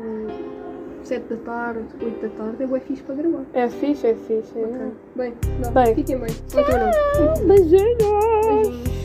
7 1.05 1.23
da 1.23 1.37
tarde, 1.37 1.85
8 2.03 2.21
da 2.21 2.29
tarde, 2.29 2.63
é 2.63 2.67
bué 2.67 2.81
fixe 2.81 3.03
para 3.03 3.15
gravar. 3.15 3.45
É 3.55 3.69
fixe, 3.69 4.07
é 4.09 4.15
fixe. 4.15 4.59
É. 4.59 4.89
Bem, 5.17 5.33
dá. 5.63 5.71
Bem. 5.71 5.95
Fiquem 5.95 6.19
bem. 6.19 6.31
É 6.55 6.63
teu 6.63 7.27
nome? 7.29 7.47
Beijinhos! 7.47 9.00